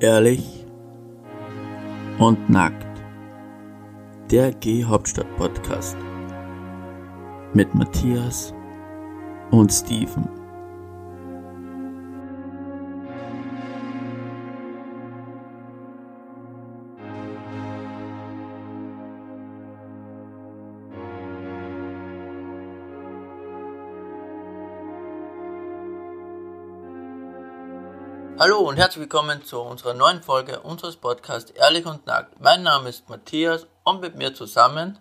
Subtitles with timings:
[0.00, 0.66] Ehrlich
[2.18, 2.84] und nackt.
[4.28, 5.96] Der G-Hauptstadt-Podcast.
[7.52, 8.52] Mit Matthias
[9.52, 10.43] und Steven.
[28.44, 32.38] Hallo und herzlich willkommen zu unserer neuen Folge unseres Podcasts Ehrlich und Nackt.
[32.42, 34.98] Mein Name ist Matthias und mit mir zusammen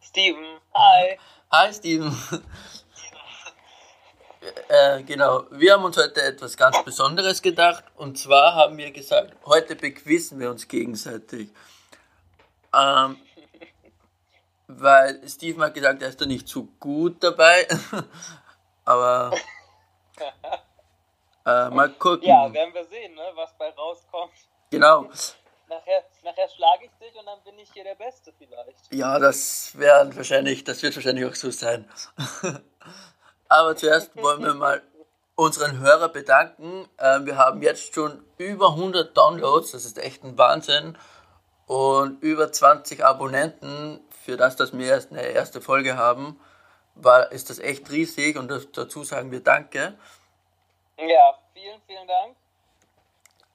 [0.00, 1.16] Steven, hi.
[1.52, 2.12] Hi Steven.
[4.68, 9.36] äh, genau, wir haben uns heute etwas ganz Besonderes gedacht und zwar haben wir gesagt,
[9.46, 11.50] heute bequissen wir uns gegenseitig.
[12.74, 13.16] Ähm,
[14.66, 17.68] weil Steven hat gesagt, er ist da nicht so gut dabei,
[18.84, 19.30] aber
[21.44, 22.28] äh, mal gucken.
[22.28, 24.32] Ja, werden wir sehen, ne, was bei rauskommt.
[24.70, 25.08] Genau.
[25.68, 28.92] Nachher, nachher schlage ich dich und dann bin ich hier der Beste vielleicht.
[28.92, 31.88] Ja, das wäre wahrscheinlich, das wird wahrscheinlich auch so sein.
[33.48, 34.82] Aber zuerst wollen wir mal
[35.34, 36.86] unseren Hörer bedanken.
[36.98, 40.98] Ähm, wir haben jetzt schon über 100 Downloads, das ist echt ein Wahnsinn.
[41.66, 46.38] Und über 20 Abonnenten, für das, dass wir erst eine erste Folge haben,
[46.94, 49.94] war, ist das echt riesig und das, dazu sagen wir Danke.
[51.08, 52.36] Ja, vielen, vielen Dank.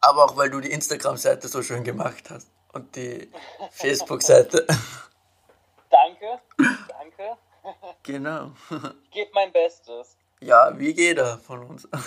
[0.01, 3.31] Aber auch weil du die Instagram-Seite so schön gemacht hast und die
[3.71, 4.65] Facebook-Seite.
[5.89, 6.39] Danke,
[6.87, 7.37] danke.
[8.03, 8.51] Genau.
[9.05, 10.15] Ich gebe mein Bestes.
[10.41, 11.87] Ja, wie jeder von uns.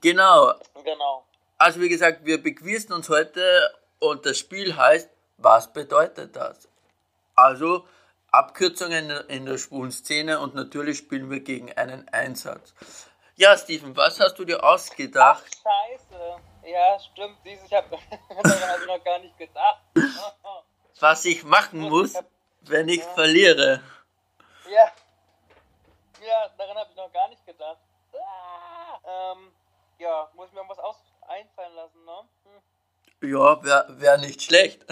[0.00, 0.54] Genau.
[0.82, 1.24] Genau.
[1.58, 3.42] Also wie gesagt, wir bequissen uns heute
[3.98, 6.68] und das Spiel heißt, was bedeutet das?
[7.34, 7.86] Also
[8.30, 12.72] Abkürzungen in der schwulen Szene und natürlich spielen wir gegen einen Einsatz.
[13.40, 15.42] Ja, Steven, was hast du dir ausgedacht?
[15.46, 16.40] Ach, scheiße.
[16.62, 17.38] Ja, stimmt.
[17.42, 19.80] Siehst, ich habe daran hab ich noch gar nicht gedacht.
[21.00, 22.12] Was ich machen muss,
[22.60, 23.82] wenn ich verliere.
[24.70, 24.92] Ja.
[26.22, 27.78] Ja, daran habe ich noch gar nicht gedacht.
[28.12, 29.50] Ah, ähm,
[29.98, 32.28] ja, muss ich mir was aus einfallen lassen, ne?
[32.44, 33.30] Hm.
[33.32, 34.84] Ja, wäre wär nicht schlecht.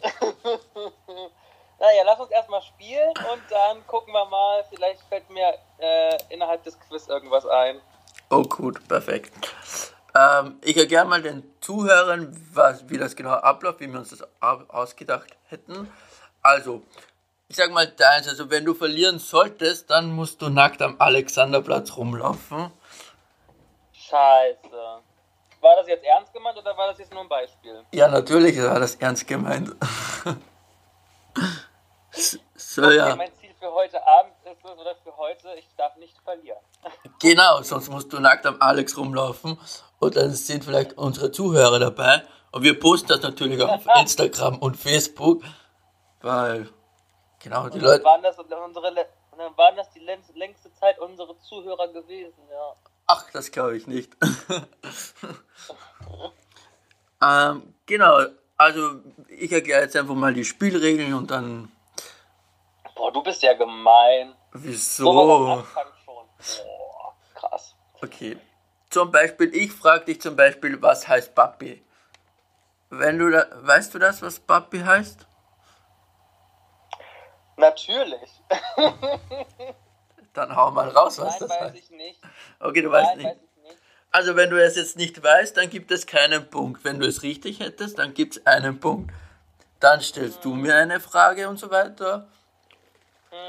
[1.78, 6.62] Naja, lass uns erstmal spielen und dann gucken wir mal, vielleicht fällt mir äh, innerhalb
[6.64, 7.80] des Quiz irgendwas ein.
[8.30, 9.32] Oh gut, perfekt.
[10.14, 14.22] Ähm, ich erkläre mal den Zuhörern, was, wie das genau abläuft, wie wir uns das
[14.40, 15.92] au- ausgedacht hätten.
[16.42, 16.82] Also,
[17.48, 21.94] ich sag mal deins, also wenn du verlieren solltest, dann musst du nackt am Alexanderplatz
[21.96, 22.72] rumlaufen.
[23.92, 25.02] Scheiße.
[25.60, 27.84] War das jetzt ernst gemeint oder war das jetzt nur ein Beispiel?
[27.92, 29.74] Ja, natürlich war das ernst gemeint.
[32.16, 33.16] so, Okay, ja.
[33.16, 36.60] mein Ziel für heute Abend ist es, oder für heute, ich darf nicht verlieren.
[37.18, 39.58] Genau, sonst musst du nackt am Alex rumlaufen
[39.98, 42.22] und dann sind vielleicht unsere Zuhörer dabei.
[42.52, 45.42] Und wir posten das natürlich auf Instagram und Facebook,
[46.20, 46.68] weil,
[47.42, 48.92] genau, die Und Leute, waren das unsere
[49.36, 52.74] und dann waren das die längste, längste Zeit unsere Zuhörer gewesen, ja.
[53.06, 54.16] ach, das glaube ich nicht.
[57.22, 58.20] ähm, genau,
[58.56, 61.70] also ich erkläre jetzt einfach mal die Spielregeln und dann,
[62.96, 64.34] Boah, du bist ja gemein.
[64.52, 65.10] So wieso?
[65.20, 66.26] am Anfang schon.
[66.64, 67.76] Boah, krass.
[68.02, 68.38] Okay.
[68.90, 71.84] Zum Beispiel, ich frage dich zum Beispiel, was heißt Papi?
[72.88, 75.26] Wenn du da, weißt du das, was Papi heißt?
[77.56, 78.30] Natürlich.
[80.32, 81.76] Dann hau mal raus, was Nein, das weiß heißt.
[81.76, 82.20] ich nicht.
[82.60, 83.26] Okay, du weißt Nein, nicht.
[83.28, 83.78] weiß nicht.
[84.10, 86.84] Also wenn du es jetzt nicht weißt, dann gibt es keinen Punkt.
[86.84, 89.12] Wenn du es richtig hättest, dann gibt es einen Punkt.
[89.80, 92.28] Dann stellst du mir eine Frage und so weiter.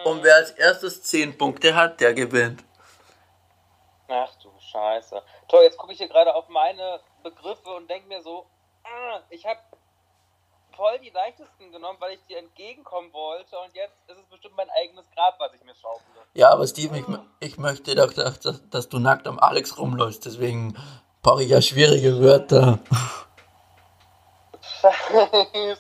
[0.06, 2.64] Und wer als erstes 10 Punkte hat, der gewinnt.
[4.08, 5.22] Ach du Scheiße.
[5.48, 8.46] Toll, jetzt gucke ich hier gerade auf meine Begriffe und denke mir so,
[8.84, 9.60] ah, ich habe
[10.76, 14.70] voll die leichtesten genommen, weil ich dir entgegenkommen wollte und jetzt ist es bestimmt mein
[14.70, 16.06] eigenes Grab, was ich mir schaufle.
[16.34, 16.96] Ja, aber Steven,
[17.40, 20.26] ich, ich möchte doch, dass, dass, dass du nackt am Alex rumläufst.
[20.26, 20.78] Deswegen
[21.24, 22.80] brauche ich ja schwierige Wörter.
[24.62, 25.78] Scheiße.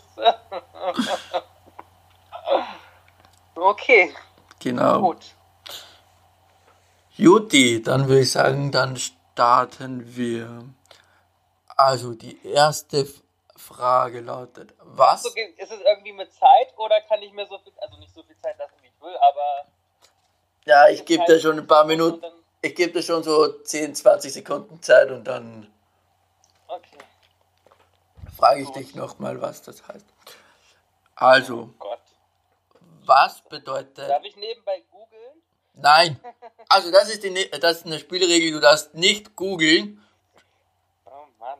[3.57, 4.13] Okay,
[4.59, 5.01] Genau.
[5.01, 5.35] gut.
[7.15, 10.63] Juti, dann würde ich sagen, dann starten wir.
[11.75, 13.07] Also die erste
[13.55, 15.25] Frage lautet, was?
[15.25, 18.37] Ist es irgendwie mit Zeit oder kann ich mir so viel, also nicht so viel
[18.37, 19.65] Zeit lassen, wie ich will, aber...
[20.65, 22.25] Ja, ich gebe dir schon ein paar Minuten,
[22.61, 25.71] ich gebe dir schon so 10, 20 Sekunden Zeit und dann
[26.67, 26.97] Okay,
[28.35, 30.05] frage ich dich nochmal, was das heißt.
[31.15, 31.99] Also, Gott.
[33.07, 34.09] Was bedeutet.
[34.09, 35.41] Darf ich nebenbei googeln?
[35.73, 36.19] Nein.
[36.69, 40.05] Also, das ist, die, ne-, das ist eine Spielregel, du darfst nicht googeln.
[41.05, 41.59] Oh Mann.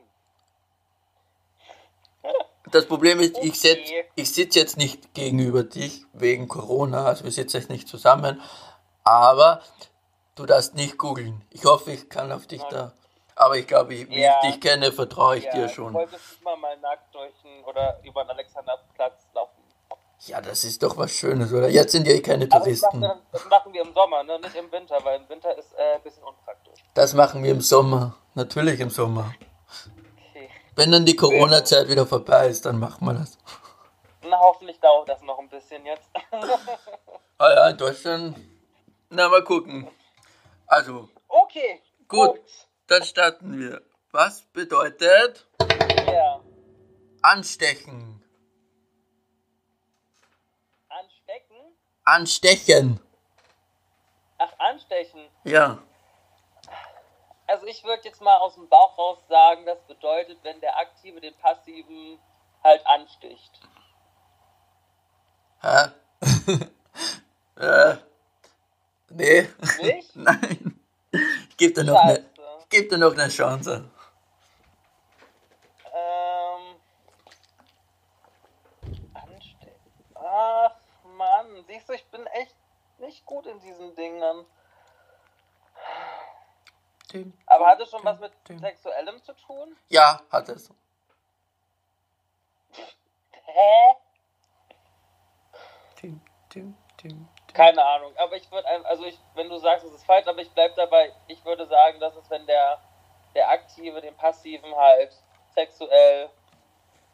[2.70, 3.46] Das Problem ist, okay.
[3.48, 7.88] ich, setz, ich sitze jetzt nicht gegenüber dich wegen Corona, also wir sitzen jetzt nicht
[7.88, 8.42] zusammen,
[9.02, 9.62] aber
[10.34, 11.42] du darfst nicht googeln.
[11.48, 12.74] Ich hoffe, ich kann auf dich okay.
[12.74, 12.92] da.
[13.34, 14.40] Aber ich glaube, wie ja.
[14.42, 15.88] ich dich kenne, vertraue ich ja, dir schon.
[15.88, 19.27] Ich wollte mal mal nackt durch einen, oder über den Alexanderplatz
[20.26, 21.68] ja, das ist doch was Schönes, oder?
[21.68, 23.00] Jetzt sind ja eh keine Aber das Touristen.
[23.00, 24.38] wir, das machen wir im Sommer, ne?
[24.40, 26.80] nicht im Winter, weil im Winter ist äh, ein bisschen unpraktisch.
[26.94, 28.16] Das machen wir im Sommer.
[28.34, 29.32] Natürlich im Sommer.
[30.30, 30.48] Okay.
[30.74, 33.38] Wenn dann die Corona-Zeit wieder vorbei ist, dann machen wir das.
[34.28, 36.08] Na, hoffentlich dauert das noch ein bisschen jetzt.
[37.40, 38.36] Ah ja, in Deutschland.
[39.10, 39.88] Na, mal gucken.
[40.66, 41.80] Also, okay.
[42.08, 42.40] Gut.
[42.88, 43.80] dann starten wir.
[44.10, 45.46] Was bedeutet
[46.08, 46.40] Ja.
[47.22, 48.17] anstechen?
[52.08, 53.00] Anstechen.
[54.38, 55.28] Ach, anstechen.
[55.44, 55.78] Ja.
[57.48, 61.20] Also ich würde jetzt mal aus dem Bauch raus sagen, das bedeutet, wenn der Aktive
[61.20, 62.18] den Passiven
[62.62, 63.60] halt ansticht.
[65.62, 65.90] Hä?
[67.56, 67.96] äh,
[69.08, 69.48] nee.
[69.80, 70.14] Nicht?
[70.16, 70.80] Nein.
[71.48, 72.18] Ich gebe dir, noch
[72.60, 73.90] ich geb dir noch eine Chance.
[75.94, 76.76] Ähm.
[79.14, 79.72] Anstecken.
[80.14, 80.74] Ach,
[81.16, 81.64] Mann.
[81.66, 82.54] Siehst du, ich bin echt
[83.60, 84.46] diesen Dingen.
[87.46, 89.76] Aber hat es schon was mit Sexuellem zu tun?
[89.88, 90.70] Ja, hat es.
[93.44, 93.96] Hä?
[95.96, 96.20] Tim,
[96.50, 97.28] tim, tim.
[97.54, 98.14] Keine Ahnung.
[98.18, 100.74] Aber ich würde einfach, also ich, wenn du sagst, es ist falsch, aber ich bleib
[100.76, 102.80] dabei, ich würde sagen, dass es, wenn der,
[103.34, 105.12] der Aktive dem Passiven halt
[105.54, 106.30] sexuell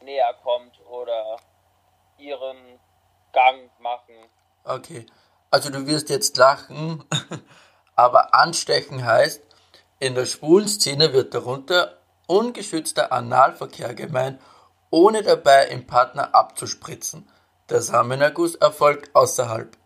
[0.01, 1.37] näher kommt oder
[2.19, 2.81] ihren
[3.33, 4.15] Gang machen.
[4.65, 5.07] Okay.
[5.55, 7.05] Also du wirst jetzt lachen,
[7.95, 9.41] aber anstechen heißt,
[10.01, 14.41] in der schwulen Szene wird darunter ungeschützter Analverkehr gemeint,
[14.91, 17.31] ohne dabei im Partner abzuspritzen.
[17.69, 19.77] Der Samenerguss erfolgt außerhalb.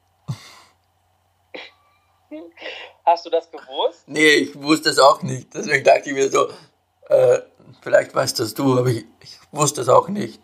[3.04, 4.04] Hast du das gewusst?
[4.06, 5.52] Nee, ich wusste es auch nicht.
[5.52, 6.48] Deswegen dachte ich mir so,
[7.10, 7.42] äh,
[7.82, 10.42] vielleicht weißt das du, aber ich, ich wusste es auch nicht.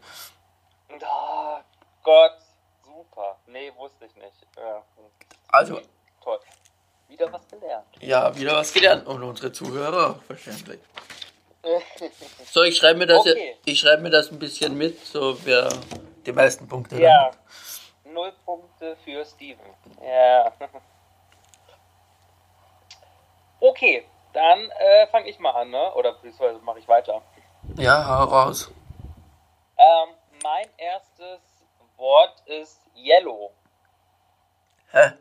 [0.91, 1.61] Oh
[2.03, 2.37] Gott,
[2.85, 3.39] super.
[3.47, 4.47] Nee, wusste ich nicht.
[4.59, 4.85] Ja,
[5.55, 5.81] Also,
[6.23, 6.41] toll.
[7.09, 7.87] Wieder was gelernt.
[8.01, 9.07] ja, wieder was gelernt.
[9.07, 10.81] Und unsere Zuhörer verständlich.
[12.53, 13.57] So, ich schreibe mir das, Okay.
[13.65, 15.71] ich schreibe mir das ein bisschen mit, so wer
[16.27, 17.31] die meisten Punkte Ja.
[18.05, 18.13] dann.
[18.13, 19.65] Null Punkte für Steven.
[20.03, 20.53] Ja.
[23.61, 24.05] Okay,
[24.35, 25.95] dann äh, fange ich mal an, ne?
[25.95, 27.23] Oder beziehungsweise mache ich weiter.
[27.79, 28.71] Ja, hau raus.
[29.79, 31.41] Ähm, mein erstes
[31.97, 33.53] Wort ist Yellow.
[34.91, 35.13] Hä?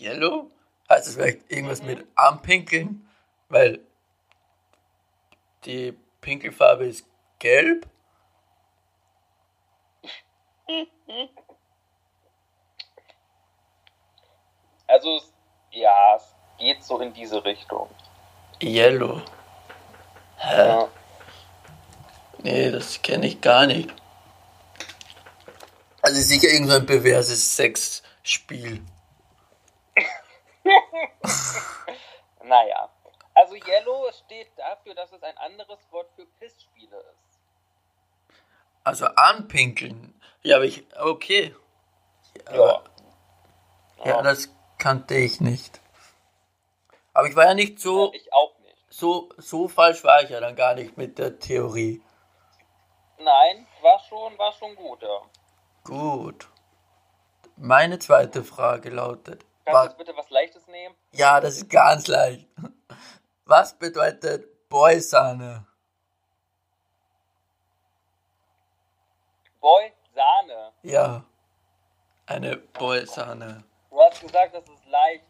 [0.00, 0.50] Yellow?
[0.88, 3.08] Heißt es vielleicht irgendwas mit Armpinkeln?
[3.48, 3.80] Weil
[5.64, 7.06] die Pinkelfarbe ist
[7.38, 7.86] gelb?
[14.86, 15.20] Also,
[15.70, 17.88] ja, es geht so in diese Richtung.
[18.62, 19.22] Yellow.
[20.36, 20.68] Hä?
[20.68, 20.88] Ja.
[22.38, 23.92] Nee, das kenne ich gar nicht.
[26.00, 28.80] Also sicher irgend so ein perverses Sexspiel.
[32.44, 32.88] Naja.
[33.34, 37.40] Also, Yellow steht dafür, dass es ein anderes Wort für Pissspiele ist.
[38.84, 40.18] Also anpinkeln.
[40.42, 40.84] Ja, aber ich.
[40.96, 41.54] Okay.
[42.46, 42.52] Ja.
[42.52, 42.84] Aber,
[44.04, 44.48] ja, das
[44.78, 45.80] kannte ich nicht.
[47.12, 48.76] Aber ich war ja nicht so, Ich auch nicht.
[48.88, 52.00] so, so falsch war ich ja dann gar nicht mit der Theorie.
[53.18, 55.20] Nein, war schon, war schon gut, ja.
[55.84, 56.48] Gut.
[57.56, 59.44] Meine zweite Frage lautet.
[59.64, 60.27] Kannst du bitte was
[60.78, 60.94] nehmen?
[61.12, 62.46] ja, das ist ganz leicht.
[63.44, 65.66] Was bedeutet Boysahne?
[69.60, 70.72] Boy, Sahne.
[70.82, 71.24] Ja.
[72.26, 73.64] Eine Boysahne.
[73.90, 75.24] Du hast gesagt, das ist leicht.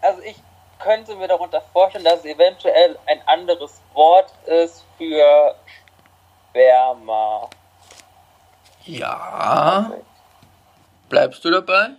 [0.00, 0.36] Also ich
[0.78, 5.54] könnte mir darunter vorstellen, dass es eventuell ein anderes Wort ist für
[6.50, 7.50] Sperma.
[8.84, 9.92] Ja.
[11.08, 11.90] Bleibst du dabei?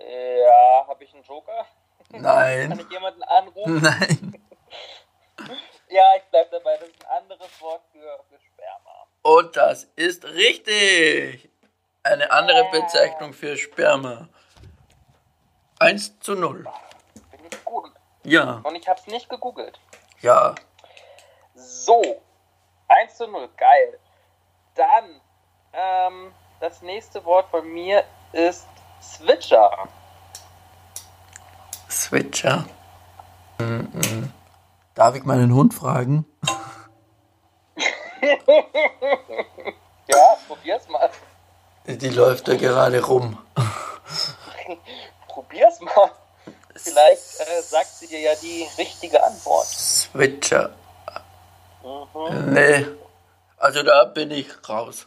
[0.00, 1.66] Ja, habe ich einen Joker?
[2.10, 2.80] Kann Nein.
[2.80, 3.80] ich jemanden anrufen?
[3.82, 4.36] Nein.
[5.90, 6.76] Ja, ich bleib dabei.
[6.76, 9.06] Das ist ein anderes Wort für, für Sperma.
[9.22, 11.50] Und das ist richtig.
[12.04, 14.28] Eine andere Bezeichnung für Sperma.
[15.80, 16.62] 1 zu 0.
[17.32, 17.90] Bin ich gut.
[18.22, 18.60] Ja.
[18.62, 19.80] Und ich habe es nicht gegoogelt.
[20.20, 20.54] Ja.
[21.54, 22.22] So.
[22.86, 23.48] 1 zu 0.
[23.56, 23.98] Geil.
[24.76, 25.20] Dann,
[25.72, 28.68] ähm, das nächste Wort von mir ist
[29.00, 29.88] Switcher.
[31.88, 32.64] Switcher.
[33.58, 34.32] Mhm.
[34.94, 36.26] Darf ich meinen Hund fragen?
[38.20, 38.36] ja,
[40.46, 41.10] probier's mal.
[41.86, 43.38] Die läuft da gerade rum.
[45.28, 46.10] Probier's mal.
[46.76, 49.66] Vielleicht äh, sagt sie dir ja die richtige Antwort.
[49.66, 50.70] Switcher.
[51.82, 52.52] Mhm.
[52.52, 52.86] Nee.
[53.56, 55.06] Also da bin ich raus.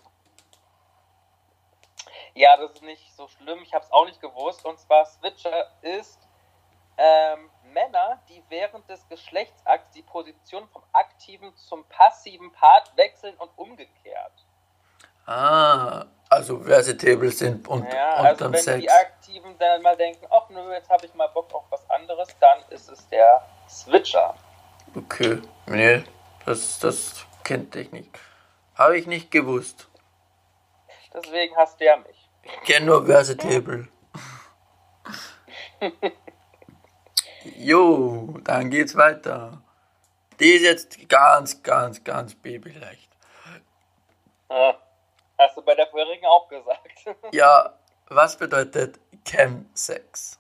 [2.36, 3.60] Ja, das ist nicht so schlimm.
[3.64, 4.66] Ich habe es auch nicht gewusst.
[4.66, 6.20] Und zwar Switcher ist
[6.98, 13.50] ähm, Männer, die während des Geschlechtsakts die Position vom aktiven zum passiven Part wechseln und
[13.56, 14.32] umgekehrt.
[15.26, 18.82] Ah, also versatile sind und Ja, also wenn Sex.
[18.82, 22.28] die Aktiven dann mal denken, ach nö, jetzt habe ich mal Bock auf was anderes,
[22.40, 24.36] dann ist es der Switcher.
[24.96, 26.04] Okay, nee,
[26.46, 28.10] das, das kennt ich nicht.
[28.76, 29.88] Habe ich nicht gewusst.
[31.14, 32.23] Deswegen hast du ja mich.
[32.44, 33.88] Ich kenne nur versatile.
[37.58, 39.62] Jo, dann geht's weiter.
[40.40, 43.10] Die ist jetzt ganz, ganz, ganz babyleicht.
[44.48, 44.76] Ah,
[45.38, 47.06] Hast du bei der vorherigen auch gesagt.
[47.34, 47.74] Ja,
[48.08, 50.40] was bedeutet Chemsex?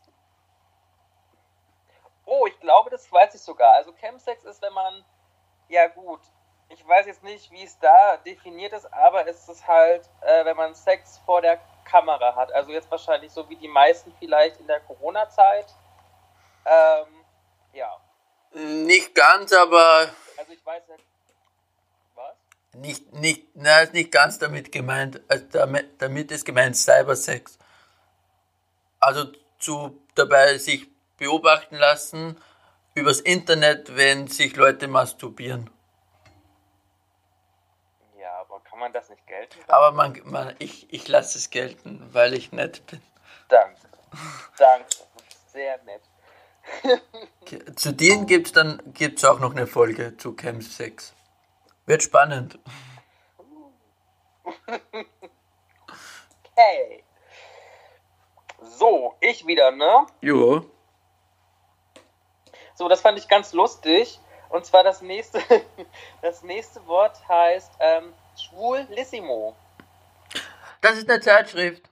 [2.25, 3.74] Oh, ich glaube, das weiß ich sogar.
[3.74, 5.03] Also Chemsex ist, wenn man,
[5.67, 6.22] ja gut,
[6.69, 10.55] ich weiß jetzt nicht, wie es da definiert ist, aber es ist halt, äh, wenn
[10.55, 12.51] man Sex vor der Kamera hat.
[12.53, 15.67] Also jetzt wahrscheinlich so wie die meisten vielleicht in der Corona-Zeit.
[16.65, 17.25] Ähm,
[17.73, 17.97] ja,
[18.53, 21.03] Nicht ganz, aber also ich weiß nicht.
[22.15, 22.35] Was?
[22.73, 25.21] nicht, nicht, na, ist nicht ganz damit gemeint.
[25.27, 27.57] Also damit, damit ist gemeint Cybersex.
[28.99, 30.87] Also zu dabei sich
[31.17, 32.37] beobachten lassen
[32.95, 35.69] übers Internet, wenn sich Leute masturbieren.
[38.19, 39.57] Ja, aber kann man das nicht gelten?
[39.67, 43.01] Aber man, man ich, ich lasse es gelten, weil ich nett bin.
[43.47, 43.81] Danke.
[44.57, 44.85] Danke.
[45.47, 46.01] Sehr nett.
[47.75, 51.13] Zu denen gibt es dann gibt's auch noch eine Folge zu Chemsex.
[51.85, 52.59] Wird spannend.
[56.55, 57.03] Hey.
[58.61, 60.05] So, ich wieder, ne?
[60.21, 60.69] Jo.
[62.75, 64.19] So, das fand ich ganz lustig.
[64.49, 65.41] Und zwar das nächste,
[66.21, 69.55] das nächste Wort heißt ähm, Schwulissimo.
[70.81, 71.89] Das ist eine Zeitschrift.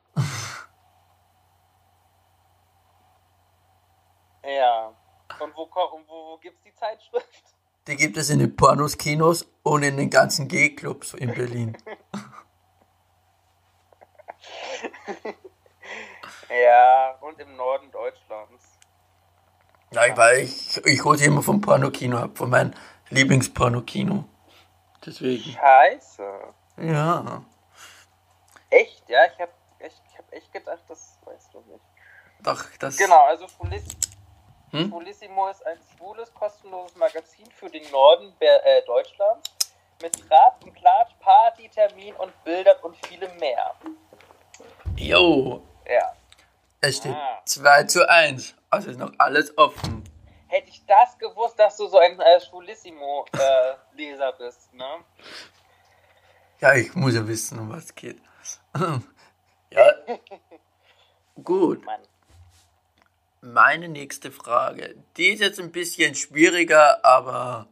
[4.44, 4.94] Ja.
[5.40, 7.44] Und wo, und wo, wo gibt's die Zeitschrift?
[7.88, 11.78] Die gibt es in den Pornos, Kinos und in den ganzen G-Clubs in Berlin.
[16.52, 18.78] Ja, und im Norden Deutschlands.
[19.94, 22.74] Ja, ich weiß, ich, ich hole sie immer vom Pornokino ab, von meinem
[23.10, 24.26] Lieblingspornokino.
[25.06, 25.52] Deswegen.
[25.52, 26.24] Scheiße.
[26.78, 27.44] Ja.
[28.70, 29.20] Echt, ja?
[29.26, 31.84] Ich hab echt, ich hab echt gedacht, das weißt du nicht.
[32.42, 32.98] Doch, das.
[32.98, 33.84] Genau, also Schwuliss
[34.72, 34.88] Hm?
[34.88, 39.50] Schwulissimo ist ein schwules, kostenloses Magazin für den Norden äh, Deutschlands
[40.02, 43.76] mit Tratsch und Klatsch, Party, Termin und Bildern und vielem mehr.
[44.96, 45.62] Jo.
[45.86, 46.14] Ja.
[46.80, 47.42] Es steht Ah.
[47.46, 48.56] 2 zu 1.
[48.70, 50.04] Also ist noch alles offen.
[50.52, 55.06] Hätte ich das gewusst, dass du so ein äh, Schwulissimo-Leser bist, ne?
[56.60, 58.22] Ja, ich muss ja wissen, um was es geht.
[59.70, 59.94] ja.
[61.42, 61.86] Gut.
[61.86, 62.02] Mann.
[63.40, 65.02] Meine nächste Frage.
[65.16, 67.68] Die ist jetzt ein bisschen schwieriger, aber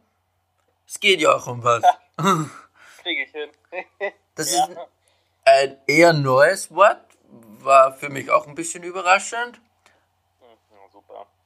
[0.86, 1.82] es geht ja auch um was.
[3.02, 3.50] Kriege ich hin.
[4.36, 4.64] Das Ja.
[4.64, 4.76] ist
[5.44, 9.60] ein eher neues Wort, war für mich auch ein bisschen überraschend.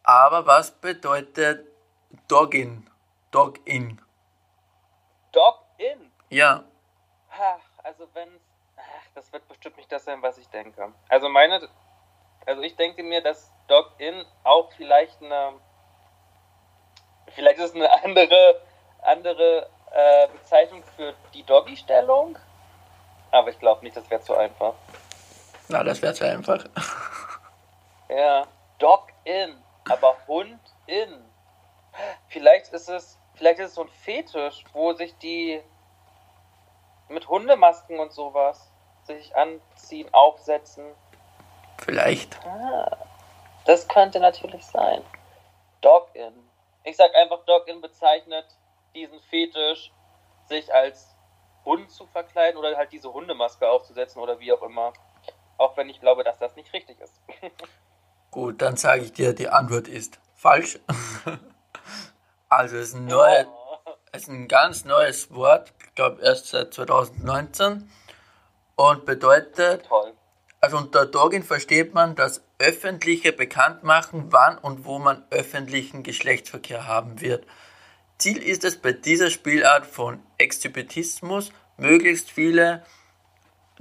[0.05, 1.67] Aber was bedeutet
[2.29, 2.89] Dogin?
[3.31, 4.01] Dogin.
[5.33, 6.13] Dog-In.
[6.31, 6.65] Ja,
[7.37, 8.29] Ach, also wenn
[8.77, 8.83] ach,
[9.15, 10.93] das wird bestimmt nicht das sein, was ich denke.
[11.09, 11.69] Also meine,
[12.47, 15.55] also ich denke mir, dass Dog-In auch vielleicht eine,
[17.35, 18.61] vielleicht ist es eine andere,
[19.03, 22.39] andere äh, Bezeichnung für die Doggy-Stellung.
[23.31, 24.75] Aber ich glaube nicht, das wäre zu einfach.
[25.69, 26.65] na, das wäre zu einfach.
[28.07, 28.47] Ja,
[28.79, 31.25] Dog-In, aber Hund-In.
[32.29, 35.63] Vielleicht ist es, vielleicht ist es so ein Fetisch, wo sich die
[37.09, 38.71] mit Hundemasken und sowas
[39.05, 40.85] sich anziehen, aufsetzen.
[41.79, 42.39] Vielleicht.
[43.67, 45.03] Das könnte natürlich sein.
[45.81, 46.33] Dog-In.
[46.85, 48.47] Ich sag einfach, Dog-In bezeichnet
[48.95, 49.93] diesen Fetisch,
[50.49, 51.15] sich als
[51.65, 54.93] Hund zu verkleiden oder halt diese Hundemaske aufzusetzen oder wie auch immer.
[55.57, 57.21] Auch wenn ich glaube, dass das nicht richtig ist.
[58.35, 60.81] Gut, dann sage ich dir, die Antwort ist falsch.
[62.49, 63.47] also es ist ein, neue,
[64.11, 67.89] es ist ein ganz neues Wort, ich glaube erst seit 2019
[68.75, 70.15] und bedeutet, Toll.
[70.61, 77.21] also unter Dogin versteht man das öffentliche Bekanntmachen, wann und wo man öffentlichen Geschlechtsverkehr haben
[77.21, 77.47] wird.
[78.19, 82.85] Ziel ist es bei dieser Spielart von Exhibitismus möglichst viele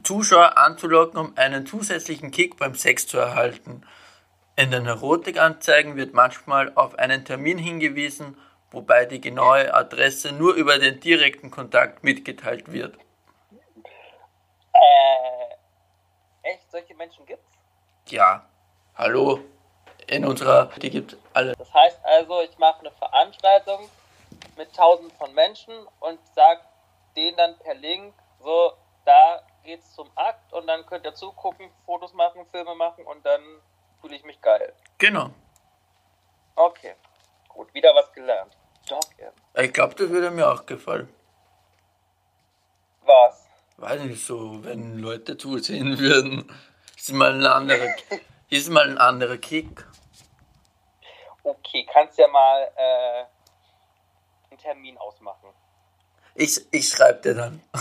[0.04, 3.82] Zuschauer anzulocken, um einen zusätzlichen Kick beim Sex zu erhalten.
[4.56, 8.38] In den Erotikanzeigen wird manchmal auf einen Termin hingewiesen,
[8.70, 12.96] wobei die genaue Adresse nur über den direkten Kontakt mitgeteilt wird.
[14.74, 15.56] Äh,
[16.44, 16.70] echt?
[16.70, 17.50] Solche Menschen gibt's?
[18.10, 18.46] Ja,
[18.96, 19.40] hallo,
[20.06, 21.56] in unserer, die gibt alle.
[21.56, 23.90] Das heißt also, ich mache eine Veranstaltung
[24.56, 26.62] mit tausenden von Menschen und sag
[27.16, 28.74] denen dann per Link, so,
[29.06, 33.42] da geht's zum Akt und dann könnt ihr zugucken, Fotos machen, Filme machen und dann
[34.04, 34.74] fühle ich mich geil.
[34.98, 35.30] Genau.
[36.56, 36.96] Okay.
[37.48, 38.56] Gut, wieder was gelernt.
[38.90, 39.32] Danke.
[39.56, 41.08] Ich glaube, das würde mir auch gefallen.
[43.06, 43.48] Was?
[43.78, 46.52] Weiß nicht so, wenn Leute zusehen würden.
[46.98, 47.96] Ist mal ein anderer,
[48.50, 49.86] ist mal ein anderer Kick.
[51.44, 53.26] Okay, kannst ja mal äh,
[54.50, 55.50] einen Termin ausmachen.
[56.36, 57.64] Ich, ich schreibe dir dann.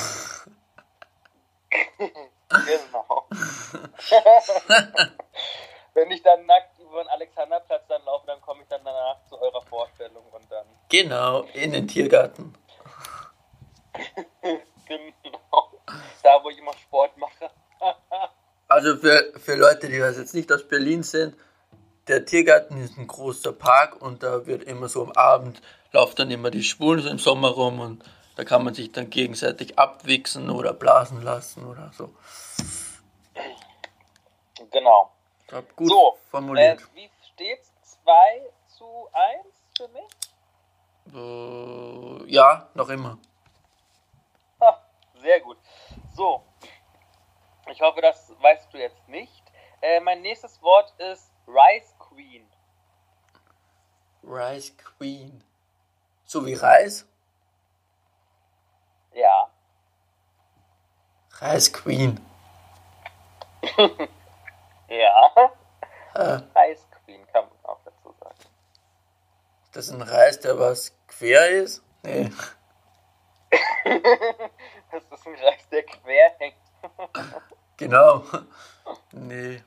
[2.66, 3.26] Genau.
[5.94, 9.40] Wenn ich dann nackt über den Alexanderplatz dann laufe, dann komme ich dann danach zu
[9.40, 10.66] eurer Vorstellung und dann.
[10.88, 12.54] Genau, in den Tiergarten.
[14.86, 15.70] genau.
[16.22, 17.50] Da, wo ich immer Sport mache.
[18.68, 21.36] Also für, für Leute, die das jetzt nicht aus Berlin sind,
[22.08, 25.60] der Tiergarten ist ein großer Park und da wird immer so am Abend,
[25.92, 28.02] laufen dann immer die Schwulen so im Sommer rum und
[28.36, 32.14] da kann man sich dann gegenseitig abwichsen oder blasen lassen oder so.
[34.70, 35.12] Genau.
[35.52, 36.80] Glaub, gut so, formuliert.
[36.80, 37.70] Äh, wie steht's?
[37.82, 38.10] 2
[38.68, 40.08] zu 1 für mich?
[41.12, 43.18] Äh, ja, noch immer.
[44.62, 44.82] Ha,
[45.20, 45.58] sehr gut.
[46.14, 46.42] So.
[47.70, 49.42] Ich hoffe, das weißt du jetzt nicht.
[49.82, 52.48] Äh, mein nächstes Wort ist Rice Queen.
[54.24, 55.44] Rice Queen.
[56.24, 57.06] So wie Reis?
[59.12, 59.50] Ja.
[61.42, 62.18] Rice Queen.
[64.88, 65.52] Ja.
[66.14, 68.36] Äh, Rice Queen kann man auch dazu sagen.
[69.72, 71.82] das ist ein Reis, der was quer ist?
[72.02, 72.30] Nee.
[74.92, 76.56] das ist ein Reis, der quer hängt.
[77.78, 78.22] Genau.
[79.10, 79.60] Nee.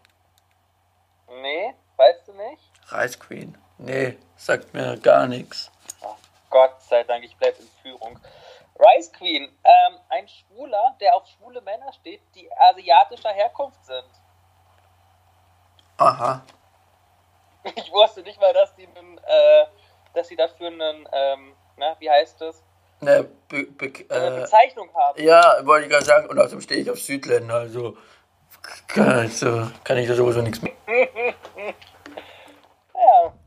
[1.27, 2.71] Nee, weißt du nicht?
[2.91, 3.57] Rice Queen.
[3.77, 5.69] Nee, sagt mir gar nichts.
[6.49, 8.17] Gott sei Dank, ich bleibe in Führung.
[8.79, 14.09] Rice Queen, ähm, ein Schwuler, der auf schwule Männer steht, die asiatischer Herkunft sind.
[15.97, 16.43] Aha.
[17.75, 19.65] Ich wusste nicht mal, dass die, einen, äh,
[20.13, 22.63] dass sie dafür einen, ähm, na, wie heißt das,
[23.01, 25.21] Ne, be, be, eine äh, Bezeichnung haben.
[25.21, 26.29] ja, wollte ich gerade sagen.
[26.29, 27.97] Und außerdem stehe ich auf Südländer, also
[28.87, 30.73] kann, also, kann ich da sowieso nichts mehr.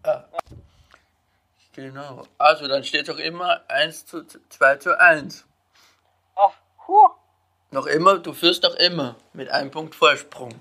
[0.05, 0.25] Ja,
[1.73, 2.25] Genau.
[2.39, 5.47] Also dann steht doch immer 1 zu 2 zu 1.
[6.35, 6.53] ach,
[6.87, 7.11] huh.
[7.71, 10.55] Noch immer, du führst doch immer mit einem Punkt Vorsprung.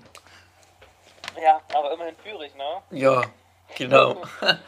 [1.40, 2.82] Ja, aber immerhin führe ich, ne?
[2.90, 3.22] Ja,
[3.76, 4.22] genau.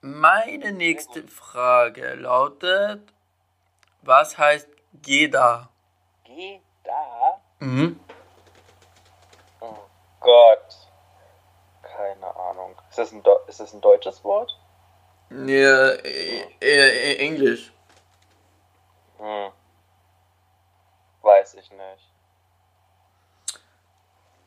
[0.00, 3.00] Meine nächste Frage lautet,
[4.02, 4.68] was heißt
[5.02, 5.70] Geda?
[6.24, 7.40] Geh da.
[7.60, 7.98] Mhm.
[9.60, 9.78] Oh
[10.20, 10.76] Gott.
[11.82, 12.74] Keine Ahnung.
[12.90, 14.58] Ist das ein, Do ist das ein deutsches Wort?
[15.30, 17.72] Ja, äh, äh, Englisch.
[19.18, 19.52] Hm.
[21.22, 22.13] Weiß ich nicht.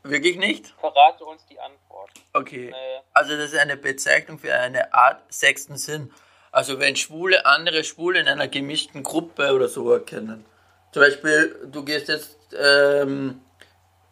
[0.10, 0.74] Wirklich nicht?
[0.80, 2.10] Verrate uns die Antwort.
[2.34, 2.72] Okay.
[2.72, 3.02] Nee.
[3.14, 6.12] Also das ist eine Bezeichnung für eine Art sechsten Sinn.
[6.52, 10.46] Also wenn Schwule andere Schwule in einer gemischten Gruppe oder so erkennen.
[10.92, 13.42] Zum Beispiel, du gehst jetzt ähm,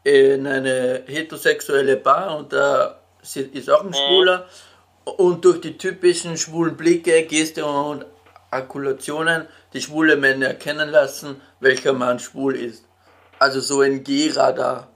[0.03, 4.47] in eine heterosexuelle Bar und da ist auch ein Schwuler
[5.05, 8.05] und durch die typischen schwulen Blicke, Geste und
[8.51, 12.85] Akulationen die schwule Männer erkennen lassen, welcher Mann schwul ist.
[13.39, 14.87] Also so ein G-Radar.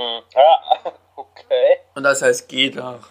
[0.00, 0.22] Hm.
[0.34, 1.80] Ah, okay.
[1.94, 3.10] Und das heißt G-Dach.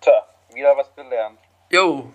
[0.00, 1.38] Tja, wieder was gelernt.
[1.70, 2.10] Jo,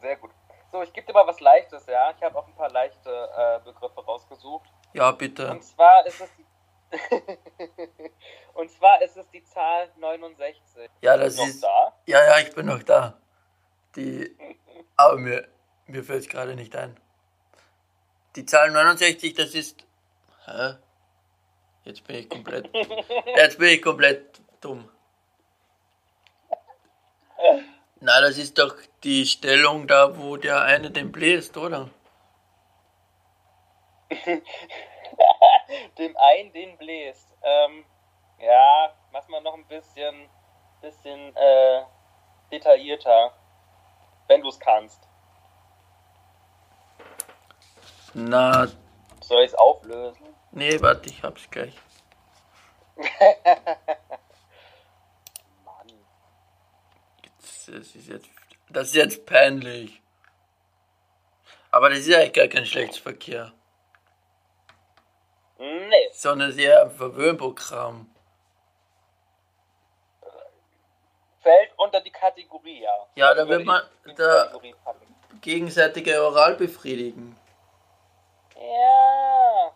[0.00, 0.30] Sehr gut.
[0.72, 2.10] So, ich gebe dir mal was Leichtes, ja.
[2.16, 4.68] Ich habe auch ein paar leichte äh, Begriffe rausgesucht.
[4.94, 5.50] ja bitte.
[5.50, 6.44] Und zwar ist es die
[8.54, 10.90] Und zwar ist es die Zahl 69.
[11.00, 11.62] Ja, das Noch ist.
[11.62, 11.92] da?
[12.06, 13.14] Ja, ja, ich bin noch da.
[13.96, 14.36] Die.
[14.96, 15.46] Aber mir,
[15.86, 16.98] mir fällt es gerade nicht ein.
[18.36, 19.84] Die Zahl 69, das ist.
[20.44, 20.74] Hä?
[21.84, 22.68] Jetzt bin ich komplett.
[23.36, 24.88] Jetzt bin ich komplett dumm.
[28.00, 28.74] Na, das ist doch
[29.04, 31.88] die Stellung da, wo der eine den bläst, oder?
[35.98, 37.28] Dem einen, den bläst.
[37.42, 37.84] Ähm,
[38.38, 40.28] ja, mach mal noch ein bisschen,
[40.80, 41.82] bisschen äh,
[42.50, 43.32] detaillierter.
[44.28, 45.08] Wenn du es kannst.
[48.14, 48.66] Na,
[49.20, 50.31] Soll ich es auflösen?
[50.52, 51.74] Nee, warte, ich hab's gleich.
[55.64, 55.88] Mann.
[57.40, 58.28] Das ist jetzt,
[58.70, 60.00] das ist jetzt peinlich.
[61.70, 63.52] Aber das ist ja eigentlich gar kein Geschlechtsverkehr,
[65.58, 66.08] Nee.
[66.12, 68.08] sondern eher ein Verwöhnprogramm.
[71.40, 72.92] Fällt unter die Kategorie, ja.
[73.14, 73.82] Ja, da wird man
[74.16, 74.52] da-.
[75.40, 77.36] Gegenseitige Oral befriedigen.
[78.54, 79.72] Ja,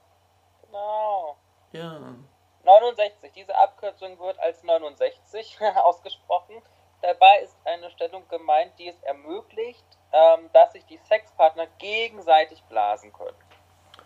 [0.77, 1.37] genau.
[1.73, 2.01] Ja.
[2.65, 3.33] 69.
[3.35, 6.61] Diese Abkürzung wird als 69 ausgesprochen.
[7.03, 13.13] Dabei ist eine Stellung gemeint, die es ermöglicht, ähm, dass sich die Sexpartner gegenseitig blasen
[13.13, 13.37] können.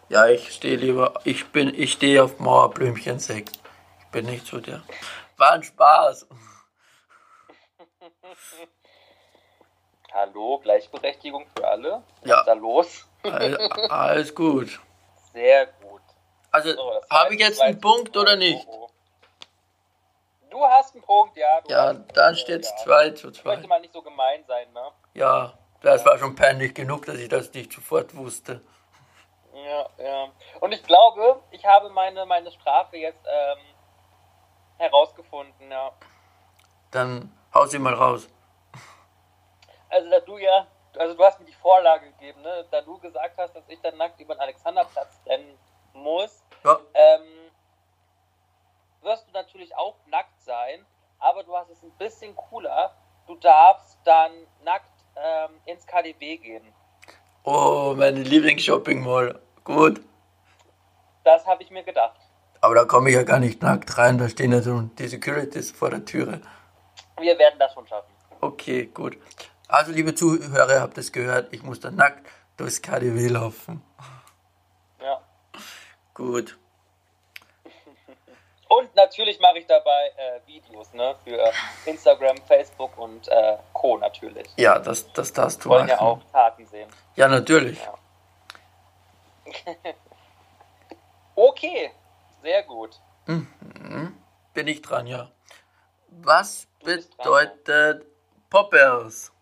[0.08, 3.52] Ja, ich stehe lieber, ich bin, ich stehe auf Mauerblümchen 6.
[4.00, 4.82] Ich bin nicht so der.
[5.36, 6.26] War ein Spaß.
[10.12, 12.02] Hallo, Gleichberechtigung für alle.
[12.22, 12.40] Was Ja.
[12.40, 13.06] ist da los?
[13.22, 13.56] All,
[13.88, 14.80] alles gut.
[15.32, 15.79] Sehr gut.
[16.50, 18.66] Also, So, habe ich jetzt einen Punkt oder nicht?
[20.50, 21.60] Du hast einen Punkt, ja.
[21.68, 22.76] Ja, dann steht es ja.
[22.84, 23.68] 2 zu Ich möchte 2.
[23.68, 24.90] mal nicht so gemein sein, ne?
[25.14, 28.60] Ja, das war schon peinlich genug, dass ich das nicht sofort wusste.
[29.54, 30.28] Ja, ja.
[30.60, 33.58] Und ich glaube, ich habe meine, meine Strafe jetzt ähm,
[34.78, 35.92] herausgefunden, ja.
[36.90, 38.28] Dann hau sie mal raus.
[39.88, 40.66] Also da du ja,
[40.98, 42.66] also du hast mir die Vorlage gegeben, ne?
[42.70, 45.58] Da du gesagt hast, dass ich dann nackt über den Alexanderplatz rennen
[45.92, 47.50] muss, Ja, ähm,
[49.02, 50.84] wirst du natürlich auch nackt sein,
[51.18, 52.94] aber du hast es ein bisschen cooler.
[53.26, 54.32] Du darfst dann
[54.64, 54.84] nackt
[55.16, 56.64] ähm, ins KDW gehen.
[57.44, 59.40] oh, meine Lieblings-Shopping-Mall.
[59.64, 60.00] Gut.
[61.24, 62.20] Das habe ich mir gedacht.
[62.60, 65.70] Aber da komme ich ja gar nicht nackt rein, da stehen ja so die Securities
[65.70, 66.40] vor der Türe.
[67.18, 68.10] Wir werden das schon schaffen.
[68.40, 69.16] Okay, gut.
[69.68, 73.82] Also, liebe Zuhörer, ihr habt es gehört, ich muss dann nackt durchs KDW laufen.
[76.14, 76.58] Gut.
[78.68, 81.16] Und natürlich mache ich dabei äh, Videos, ne?
[81.24, 81.52] Für
[81.86, 83.98] Instagram, Facebook und äh, Co.
[83.98, 84.46] natürlich.
[84.56, 85.90] Ja, das, das darfst du Wollen machen.
[85.90, 86.88] ja auch Taten sehen.
[87.16, 87.80] Ja, natürlich.
[87.82, 87.94] Ja.
[91.36, 91.90] Okay,
[92.42, 93.00] sehr gut.
[93.24, 95.30] Bin ich dran, ja.
[96.10, 98.06] Was bist dran, bedeutet
[98.50, 99.32] Poppers?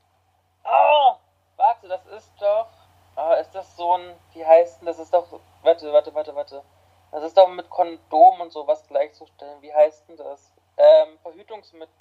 [0.63, 1.17] Ah,
[1.57, 2.69] warte, das ist doch.
[3.17, 4.15] Ah, ist das so ein.
[4.33, 5.01] Wie heißt denn das?
[5.01, 5.41] Ist doch.
[5.63, 6.63] Warte, warte, warte, warte.
[7.11, 9.61] Das ist doch mit Kondom und sowas gleichzustellen.
[9.63, 10.53] Wie heißt denn das?
[10.77, 11.95] Ähm, Verhütungsmittel.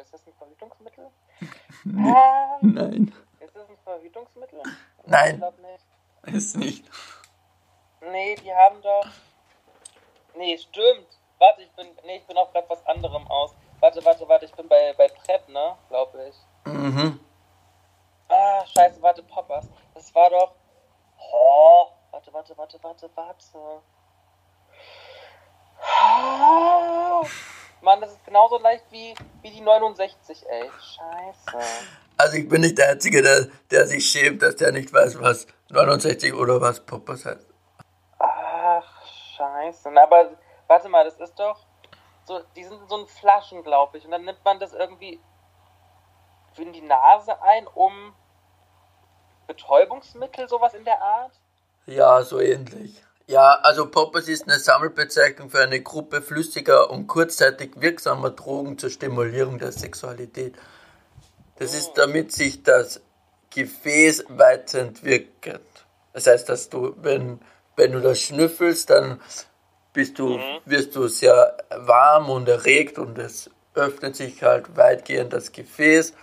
[0.00, 1.10] Ist das ein Verhütungsmittel?
[1.98, 4.62] Ah, Nein, ist das ein Verhütungsmittel?
[5.04, 5.32] Nein.
[5.34, 6.36] Ich glaube nicht.
[6.36, 6.84] ist nicht.
[8.00, 9.06] Nee, die haben doch.
[10.36, 11.08] Nee, stimmt.
[11.40, 11.88] Warte, ich bin.
[12.04, 13.52] Nee, ich bin auf gerade was anderem aus.
[13.80, 15.76] Warte, warte, warte, ich bin bei, bei Prep, ne?
[15.88, 16.72] Glaube ich.
[16.72, 17.18] Mhm.
[18.28, 19.66] Ah, scheiße, warte, Poppers.
[19.94, 20.54] Das war doch.
[22.92, 23.82] Warte, warte.
[25.80, 27.22] Ah,
[27.80, 30.70] Mann, das ist genauso leicht wie, wie die 69, ey.
[30.78, 31.58] Scheiße.
[32.18, 35.46] Also ich bin nicht der Einzige, der, der sich schämt, dass der nicht weiß, was
[35.70, 37.46] 69 oder was Poppers heißt.
[38.18, 39.88] Ach, scheiße.
[39.88, 40.32] Aber
[40.66, 41.64] warte mal, das ist doch.
[42.26, 44.04] So, die sind in so in Flaschen, glaube ich.
[44.04, 45.18] Und dann nimmt man das irgendwie
[46.58, 48.14] in die Nase ein, um
[49.46, 51.41] Betäubungsmittel, sowas in der Art.
[51.86, 53.02] Ja, so ähnlich.
[53.26, 58.90] Ja, also Poppers ist eine Sammelbezeichnung für eine Gruppe flüssiger und kurzzeitig wirksamer Drogen zur
[58.90, 60.54] Stimulierung der Sexualität.
[61.58, 63.00] Das ist, damit sich das
[63.50, 65.62] Gefäß weiterentwickelt.
[66.12, 67.40] Das heißt, dass du, wenn,
[67.76, 69.20] wenn du das schnüffelst, dann
[69.92, 75.52] bist du, wirst du sehr warm und erregt und es öffnet sich halt weitgehend das
[75.52, 76.14] Gefäß.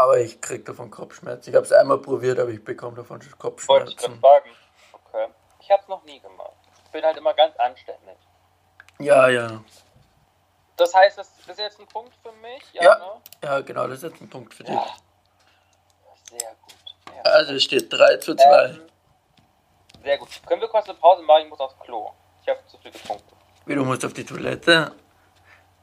[0.00, 1.50] Aber ich krieg davon Kopfschmerzen.
[1.50, 3.96] Ich habe es einmal probiert, aber ich bekomme davon Wollte ich Kopfschmerzen.
[3.96, 4.50] gerade fragen.
[4.92, 5.28] Okay.
[5.60, 6.54] Ich hab's noch nie gemacht.
[6.86, 8.16] Ich bin halt immer ganz anständig.
[8.98, 9.62] Ja, ja.
[10.78, 12.62] Das heißt, das ist jetzt ein Punkt für mich?
[12.72, 12.96] Ja.
[12.98, 13.04] Ne?
[13.44, 14.74] Ja, genau, das ist jetzt ein Punkt für dich.
[14.74, 14.86] Ja.
[16.30, 17.14] Sehr gut.
[17.14, 17.22] Ja.
[17.32, 18.64] Also es steht 3 zu 2.
[18.64, 18.80] Ähm,
[20.02, 20.28] sehr gut.
[20.46, 21.42] Können wir kurz eine Pause machen?
[21.42, 22.10] Ich muss aufs Klo.
[22.40, 23.36] Ich habe zu viel getrunken.
[23.66, 24.92] Wie du musst auf die Toilette.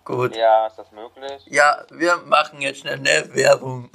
[0.07, 0.37] Gut.
[0.37, 1.43] Ja, ist das möglich?
[1.47, 3.91] Ja, wir machen jetzt schnell eine Werbung.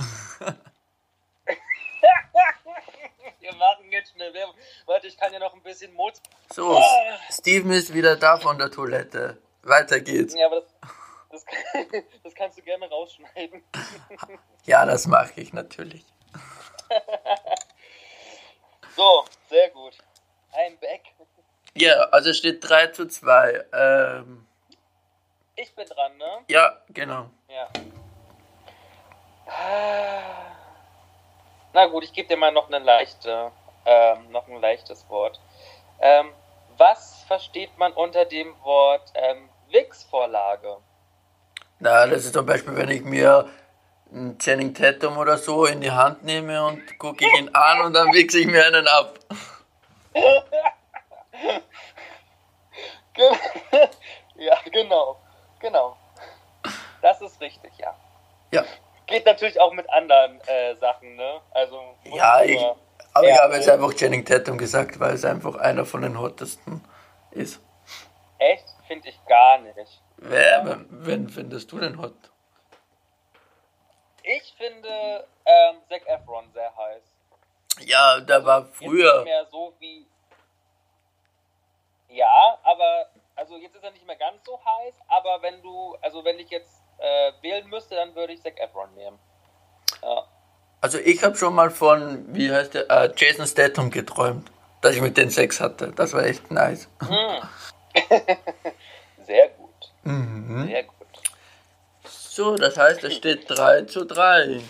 [3.40, 4.55] Wir machen jetzt schnell Werbung.
[4.87, 6.14] Warte, ich kann ja noch ein bisschen Mut.
[6.52, 6.81] So,
[7.31, 9.38] Steven ist wieder da von der Toilette.
[9.62, 10.35] Weiter geht's.
[10.35, 10.62] Ja, aber
[11.31, 11.44] das, das,
[12.24, 13.62] das kannst du gerne rausschneiden.
[14.64, 16.05] Ja, das mache ich natürlich.
[18.94, 19.96] So, sehr gut.
[20.52, 21.00] I'm back.
[21.74, 23.64] Ja, also steht 3 zu 2.
[23.72, 24.46] Ähm,
[25.57, 26.44] Ich bin dran, ne?
[26.48, 27.31] ja, genau.
[27.48, 27.68] Ja.
[31.73, 33.51] Na gut, ich gebe dir mal noch eine leichte,
[33.87, 35.41] ähm, noch ein leichtes Wort.
[36.01, 36.31] Ähm,
[36.77, 40.77] was versteht man unter dem Wort ähm, Wix-Vorlage?
[41.79, 43.49] Na, das ist zum Beispiel, wenn ich mir
[44.12, 47.95] ein Channing Tatum oder so in die Hand nehme und gucke ich ihn an und
[47.95, 49.19] dann wichse ich mir einen ab.
[54.37, 55.19] ja, genau.
[55.61, 55.97] Genau.
[57.01, 57.95] Das ist richtig, ja.
[58.53, 58.65] Ja.
[59.12, 61.40] Geht natürlich auch mit anderen äh, Sachen, ne?
[61.53, 61.96] Also.
[62.05, 62.59] Ja, ich,
[63.14, 66.83] aber ich habe jetzt einfach Channing Tatum gesagt, weil es einfach einer von den hottesten
[67.31, 67.61] ist.
[68.38, 68.64] Echt?
[68.87, 70.03] Finde ich gar nicht.
[70.16, 72.14] Wer, wen findest du denn hot?
[74.22, 77.03] Ich finde ähm, Zac Efron sehr heiß.
[77.81, 79.07] Ja, der war früher.
[79.07, 80.07] Jetzt nicht mehr so wie.
[82.09, 86.25] Ja, aber also jetzt ist er nicht mehr ganz so heiß, aber wenn du, also
[86.25, 89.19] wenn ich jetzt äh, wählen müsste, dann würde ich Zac Efron nehmen.
[90.03, 90.25] Ja.
[90.81, 95.01] Also ich habe schon mal von, wie heißt der, äh, Jason Statham geträumt, dass ich
[95.01, 95.93] mit den Sex hatte.
[95.95, 96.88] Das war echt nice.
[97.01, 97.43] Mhm.
[99.27, 99.93] Sehr gut.
[100.05, 100.67] Mhm.
[100.67, 100.97] Sehr gut.
[102.05, 104.61] So, das heißt, es steht 3 zu 3.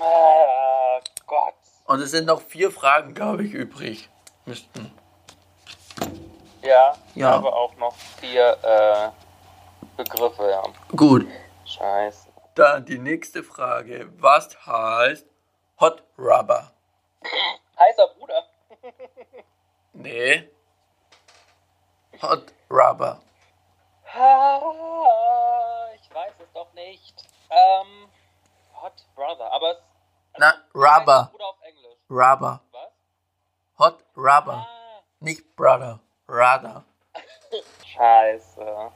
[0.00, 1.54] Ah, Gott.
[1.86, 4.08] Und es sind noch vier Fragen, glaube ich, übrig.
[4.46, 4.92] Müssten.
[6.62, 7.30] Ja, Ja.
[7.32, 9.23] aber auch noch vier äh,
[9.96, 10.62] Begriffe, ja.
[10.96, 11.26] Gut.
[11.64, 12.28] Scheiße.
[12.54, 14.08] Dann die nächste Frage.
[14.18, 15.26] Was heißt
[15.80, 16.70] Hot Rubber?
[17.78, 18.44] Heißer Bruder.
[19.96, 20.50] Nee.
[22.20, 23.20] Hot Rubber.
[25.94, 27.14] Ich weiß es doch nicht.
[27.48, 28.08] Ähm,
[28.82, 29.78] Hot Brother, aber es.
[30.36, 31.30] Na, Rubber.
[31.38, 31.98] Auf Englisch.
[32.10, 32.60] Rubber.
[32.72, 32.90] Was?
[33.78, 34.66] Hot Rubber.
[34.68, 36.00] Ah, Nicht Brother.
[36.28, 36.84] Rudder.
[37.86, 38.92] scheiße.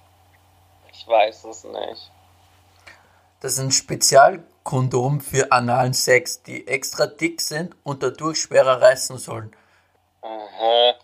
[1.09, 2.11] Ich weiß es nicht.
[3.40, 9.57] Das ein Spezialkondom für analen Sex, die extra dick sind und dadurch schwerer reißen sollen.
[10.21, 10.94] Aha.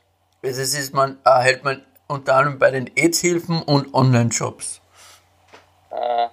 [0.43, 4.83] Das ist man, erhält man unter anderem bei den AIDS-Hilfen und Online-Shops.
[5.91, 6.29] Äh,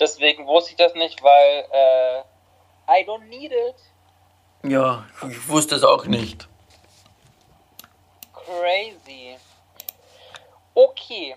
[0.00, 3.76] deswegen wusste ich das nicht, weil äh, I don't need it.
[4.68, 6.48] Ja, ich wusste es auch nicht.
[8.32, 9.36] Crazy.
[10.74, 11.36] Okay.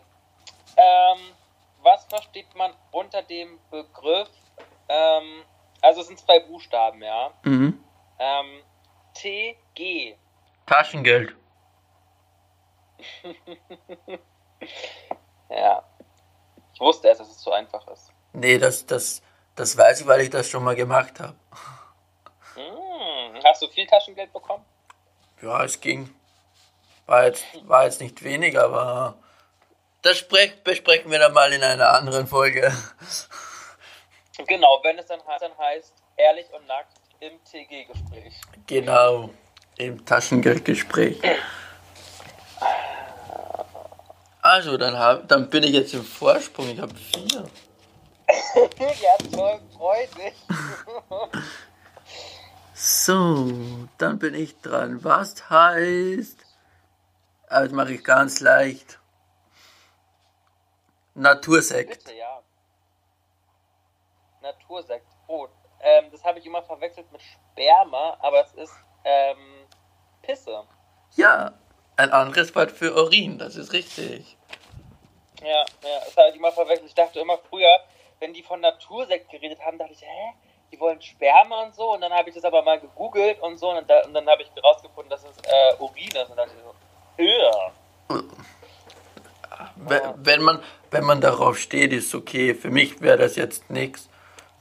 [0.76, 1.36] Ähm,
[1.84, 4.30] was versteht man unter dem Begriff?
[4.90, 5.44] Ähm,
[5.82, 7.32] also es sind zwei Buchstaben, ja.
[7.44, 7.84] Mhm.
[8.20, 8.64] Ähm,
[9.14, 10.18] TG.
[10.66, 11.36] Taschengeld.
[15.52, 15.84] Ja.
[16.74, 18.12] Ich wusste erst, dass es so einfach ist.
[18.34, 19.22] Nee, das, das,
[19.56, 21.36] das weiß ich, weil ich das schon mal gemacht habe.
[22.56, 24.64] Hm, hast du viel Taschengeld bekommen?
[25.42, 26.14] Ja, es ging.
[27.06, 29.16] War jetzt, war jetzt nicht wenig, aber
[30.02, 32.72] das sprech, besprechen wir dann mal in einer anderen Folge.
[34.48, 38.34] Genau, wenn es dann, he- dann heißt, ehrlich und nackt im TG-Gespräch.
[38.68, 39.30] Genau,
[39.78, 41.20] im Taschengeldgespräch.
[44.42, 46.70] Also, dann, hab, dann bin ich jetzt im Vorsprung.
[46.70, 47.46] Ich habe vier.
[48.80, 50.34] ja, toll, freu dich.
[52.74, 55.04] So, dann bin ich dran.
[55.04, 56.38] Was heißt.
[57.48, 58.98] Aber das mache ich ganz leicht.
[61.14, 62.04] Natursekt.
[62.06, 62.42] Bitte, ja.
[64.42, 65.08] Natursekt.
[65.28, 65.48] Oh,
[65.82, 69.66] ähm, das habe ich immer verwechselt mit Sperma, aber es ist ähm,
[70.22, 70.64] Pisse.
[71.16, 71.54] Ja,
[71.98, 74.38] ein anderes Wort für Urin, das ist richtig.
[75.42, 76.88] Ja, ja, das habe ich immer verwechselt.
[76.88, 77.80] Ich dachte immer früher,
[78.20, 80.34] wenn die von Natursekt geredet haben, dachte ich, hä?
[80.72, 81.94] Die wollen Sperma und so.
[81.94, 83.72] Und dann habe ich das aber mal gegoogelt und so.
[83.72, 86.30] Und, da, und dann habe ich herausgefunden, dass es äh, Urin ist.
[86.30, 87.72] Und dann dachte ich so, ja.
[89.88, 92.54] We- Wenn man, wenn man darauf steht, ist okay.
[92.56, 94.10] Für mich wäre das jetzt nichts.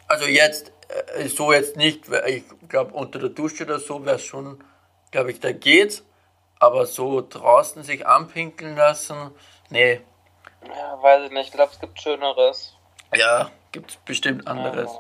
[0.09, 0.73] Also jetzt,
[1.17, 2.09] äh, so jetzt nicht.
[2.27, 4.63] Ich glaube, unter der Dusche oder so wäre es schon,
[5.11, 6.03] glaube ich, da geht's.
[6.59, 9.31] Aber so draußen sich anpinkeln lassen,
[9.71, 10.01] nee.
[10.67, 11.47] Ja, weiß ich nicht.
[11.49, 12.77] Ich glaube, es gibt Schöneres.
[13.15, 14.91] Ja, gibt's bestimmt anderes.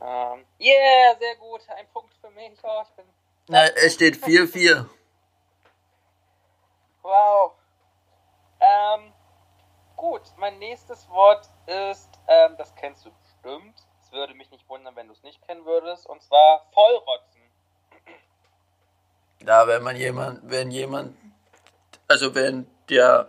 [0.00, 1.60] Ähm, yeah, sehr gut.
[1.76, 2.52] Ein Punkt für mich.
[2.62, 3.04] Oh, ich bin.
[3.48, 4.86] Na, es steht 4-4.
[7.02, 7.52] Wow.
[8.60, 9.12] Ähm,
[10.00, 13.74] gut, mein nächstes Wort ist, ähm, das kennst du bestimmt.
[14.02, 16.06] Es würde mich nicht wundern, wenn du es nicht kennen würdest.
[16.06, 17.42] Und zwar Vollrotzen.
[19.40, 21.16] Da, wenn man jemand, wenn jemand,
[22.08, 23.28] also wenn der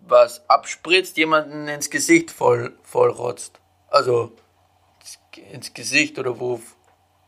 [0.00, 3.60] was abspritzt, jemanden ins Gesicht voll, vollrotzt.
[3.88, 4.32] Also
[5.36, 6.60] ins Gesicht oder wo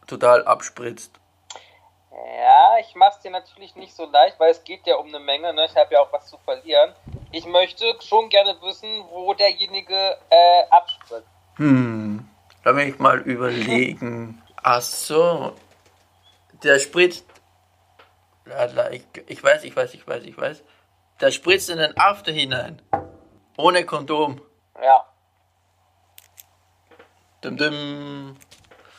[0.06, 1.12] total abspritzt.
[2.10, 2.49] Ja,
[2.80, 5.66] ich mach's dir natürlich nicht so leicht, weil es geht ja um eine Menge, ne?
[5.66, 6.94] Ich habe ja auch was zu verlieren.
[7.32, 11.28] Ich möchte schon gerne wissen, wo derjenige äh, abspritzt.
[11.56, 12.28] Hm.
[12.64, 14.42] Lass mich mal überlegen.
[14.62, 15.54] Ach so.
[16.62, 17.24] Der spritzt.
[18.90, 20.62] Ich, ich weiß, ich weiß, ich weiß, ich weiß.
[21.20, 22.82] Der spritzt in den After hinein.
[23.56, 24.40] Ohne Kondom.
[24.82, 25.06] Ja.
[27.42, 28.36] Dum, dum.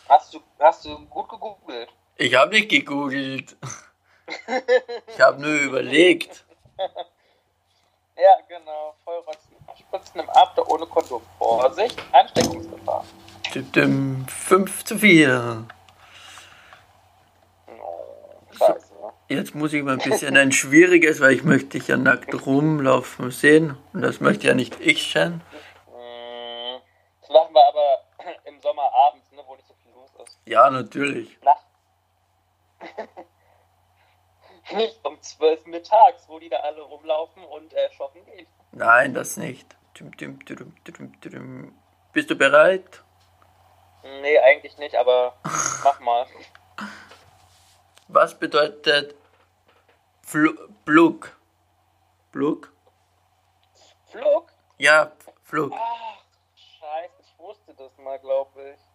[0.07, 1.89] Hast du, hast du gut gegoogelt?
[2.21, 3.55] Ich habe nicht gegoogelt.
[5.07, 6.45] ich habe nur überlegt.
[8.17, 8.93] Ja, genau.
[9.03, 9.55] Vollrotzen.
[9.79, 11.23] Spritzen im After ohne Kondom.
[11.39, 13.03] Vorsicht, Ansteckungsgefahr.
[13.51, 14.25] Dum, dum.
[14.27, 15.65] 5 zu 4.
[17.67, 18.93] Oh, scheiße.
[19.29, 23.31] Jetzt muss ich mal ein bisschen ein schwieriges, weil ich möchte dich ja nackt rumlaufen
[23.31, 23.75] sehen.
[23.93, 25.41] Und das möchte ja nicht ich sein.
[25.87, 26.77] Mm,
[27.21, 28.03] Das machen wir aber
[28.45, 30.37] im Sommer abends, ne, wo nicht so viel los ist.
[30.45, 31.41] Ja, natürlich.
[31.41, 31.65] Nacht.
[34.71, 38.47] Nicht um 12 mittags, wo die da alle rumlaufen und äh, shoppen gehen.
[38.71, 39.75] Nein, das nicht.
[42.13, 43.03] Bist du bereit?
[44.03, 45.35] Nee, eigentlich nicht, aber
[45.83, 46.25] mach mal.
[48.07, 49.15] Was bedeutet
[50.21, 51.37] Fl Flug?
[52.31, 52.71] Flug?
[54.09, 54.51] Flug?
[54.77, 55.11] Ja,
[55.43, 55.73] Flug.
[55.75, 56.23] Ach,
[56.55, 58.90] scheiße, ich wusste das mal, glaube ich.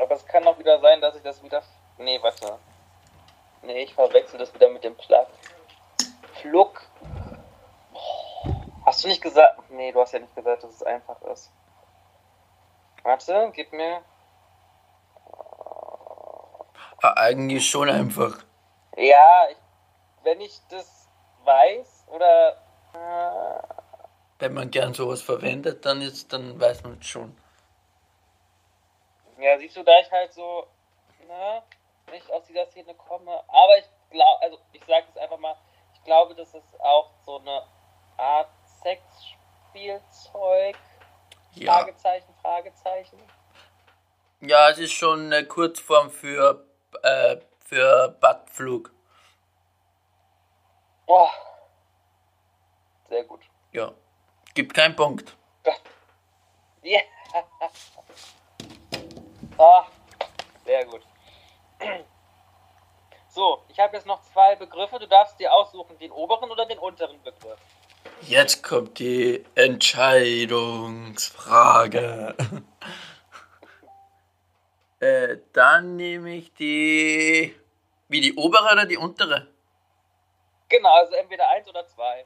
[0.00, 1.62] Aber es kann auch wieder sein, dass ich das wieder...
[1.98, 2.58] Nee, warte.
[3.62, 5.28] Nee, ich verwechsel das wieder mit dem Platz.
[6.40, 6.80] Flug.
[7.92, 8.54] Oh,
[8.86, 9.70] Hast du nicht gesagt...
[9.70, 11.50] Nee, du hast ja nicht gesagt, dass es einfach ist.
[13.02, 14.02] Warte, gib mir...
[17.02, 18.44] Ah, eigentlich schon einfach.
[18.96, 19.56] Ja, ich,
[20.22, 21.08] wenn ich das
[21.44, 22.56] weiß oder...
[22.94, 23.62] Äh,
[24.38, 27.36] Wenn man gern sowas verwendet, dann ist, dann weiß man es schon.
[29.38, 30.66] Ja, siehst du, da ich halt so,
[31.26, 31.62] ne,
[32.10, 33.42] nicht aus dieser Szene komme.
[33.48, 35.56] Aber ich glaube, also ich sage es einfach mal,
[35.94, 37.62] ich glaube, das ist auch so eine
[38.16, 38.50] Art
[38.82, 40.76] Sexspielzeug.
[41.54, 41.72] Ja.
[41.72, 43.18] Fragezeichen, Fragezeichen.
[44.40, 46.64] Ja, es ist schon eine Kurzform für,
[47.02, 48.92] äh, für Badflug.
[51.06, 51.30] Boah.
[53.08, 53.40] Sehr gut.
[53.72, 53.92] Ja.
[54.54, 55.36] Gibt keinen Punkt.
[56.80, 57.00] Ja.
[59.58, 59.84] Ah,
[60.64, 61.02] sehr gut.
[63.30, 64.98] So, ich habe jetzt noch zwei Begriffe.
[64.98, 67.60] Du darfst dir aussuchen, den oberen oder den unteren Begriff.
[68.22, 72.34] Jetzt kommt die Entscheidungsfrage.
[75.00, 77.54] äh, dann nehme ich die.
[78.08, 79.46] Wie die obere oder die untere?
[80.68, 82.24] Genau, also entweder eins oder zwei.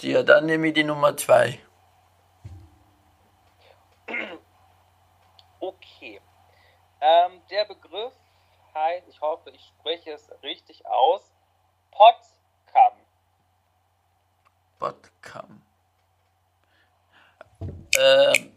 [0.00, 1.58] Ja, dann nehme ich die Nummer zwei.
[7.00, 8.12] Ähm, der Begriff
[8.74, 11.30] heißt, ich hoffe, ich spreche es richtig aus,
[11.90, 12.92] Potkam.
[14.78, 15.62] Botcam.
[17.98, 18.52] Ähm,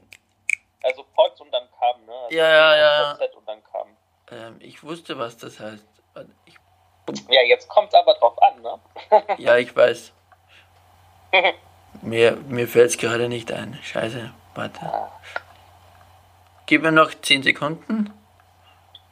[0.83, 2.13] Also Pot und dann Kam, ne?
[2.13, 3.15] Also Ja, ja, ja.
[3.17, 3.87] Z und dann Kam.
[4.31, 5.85] ähm, ich wusste, was das heißt.
[6.45, 6.55] Ich,
[7.29, 8.79] Ja, jetzt kommt es aber drauf an, ne?
[9.37, 10.13] ja, ich weiß.
[12.01, 13.77] Mir, mir fällt es gerade nicht ein.
[13.81, 14.31] Scheiße.
[14.55, 15.09] Warte.
[16.65, 18.13] Gib mir noch 10 Sekunden.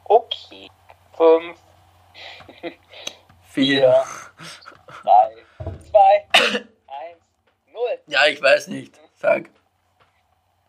[0.09, 0.69] Okay.
[1.15, 1.59] Fünf,
[2.61, 2.73] 4.
[3.43, 4.05] vier,
[5.03, 5.35] drei,
[5.89, 7.23] zwei, eins,
[7.73, 7.99] null.
[8.07, 8.99] Ja, ich weiß nicht.
[9.15, 9.49] Sag.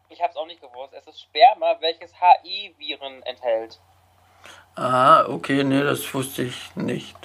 [0.09, 0.95] Ich habe es auch nicht gewusst.
[0.95, 3.79] Es ist Sperma, welches HI-Viren enthält.
[4.75, 7.17] Ah, okay, nee, das wusste ich nicht.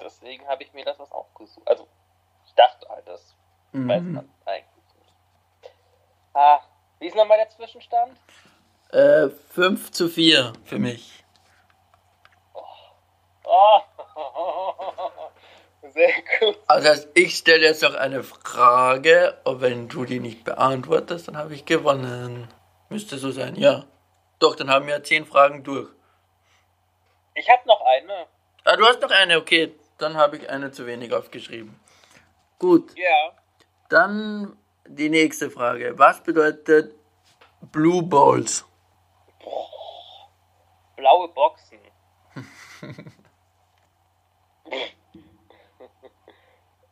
[0.00, 1.66] Deswegen habe ich mir das was aufgesucht.
[1.68, 1.88] Also,
[2.46, 3.34] ich dachte halt, das
[3.72, 4.12] weiß Mhm.
[4.14, 5.72] man eigentlich nicht.
[6.34, 6.60] Ah,
[7.00, 8.16] wie ist nochmal der Zwischenstand?
[8.92, 11.24] Äh, 5 zu 4 für mich.
[13.44, 13.80] Oh,
[15.92, 16.56] sehr gut.
[16.66, 21.54] Also ich stelle jetzt noch eine Frage, und wenn du die nicht beantwortest, dann habe
[21.54, 22.48] ich gewonnen.
[22.88, 23.84] Müsste so sein, ja.
[24.40, 25.88] Doch, dann haben wir 10 Fragen durch.
[27.34, 28.26] Ich habe noch eine.
[28.64, 29.74] Ah, du hast noch eine, okay.
[29.98, 31.78] Dann habe ich eine zu wenig aufgeschrieben.
[32.58, 33.32] Gut, Ja.
[33.88, 34.56] dann
[34.86, 35.98] die nächste Frage.
[35.98, 36.94] Was bedeutet
[37.72, 38.64] Blue Balls?
[40.96, 41.78] Blaue Boxen.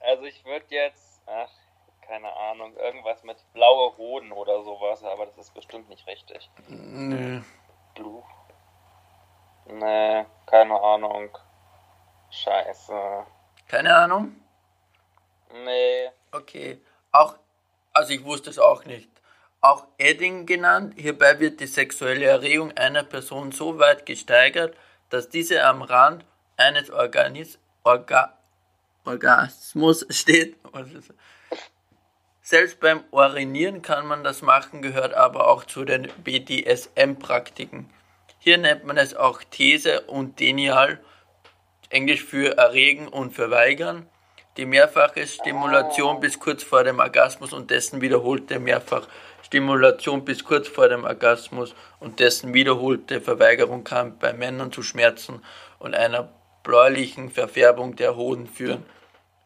[0.00, 1.50] also ich würde jetzt, ach,
[2.02, 6.50] keine Ahnung, irgendwas mit blaue Hoden oder sowas, aber das ist bestimmt nicht richtig.
[6.68, 7.42] Nö.
[7.94, 8.22] Blue.
[9.66, 11.36] Nee, keine Ahnung.
[12.30, 13.26] Scheiße.
[13.66, 14.36] Keine Ahnung?
[15.52, 16.10] Nee.
[16.32, 16.80] Okay.
[17.12, 17.34] Auch,
[17.92, 19.10] also ich wusste es auch nicht.
[19.60, 24.76] Auch Edding genannt, hierbei wird die sexuelle Erregung einer Person so weit gesteigert,
[25.10, 26.24] dass diese am Rand
[26.56, 28.34] eines Organis Orga
[29.04, 30.56] Orgasmus steht.
[32.42, 37.90] Selbst beim Urinieren kann man das machen, gehört aber auch zu den BDSM-Praktiken.
[38.38, 41.00] Hier nennt man es auch These und Denial,
[41.90, 44.06] Englisch für erregen und verweigern.
[44.56, 48.58] Die mehrfache Stimulation bis kurz vor dem Orgasmus und dessen wiederholte
[49.38, 55.44] Mehrfachstimulation bis kurz vor dem Orgasmus und dessen wiederholte Verweigerung kann bei Männern zu Schmerzen
[55.78, 56.28] und einer
[56.62, 58.84] bläulichen Verfärbung der Hoden führen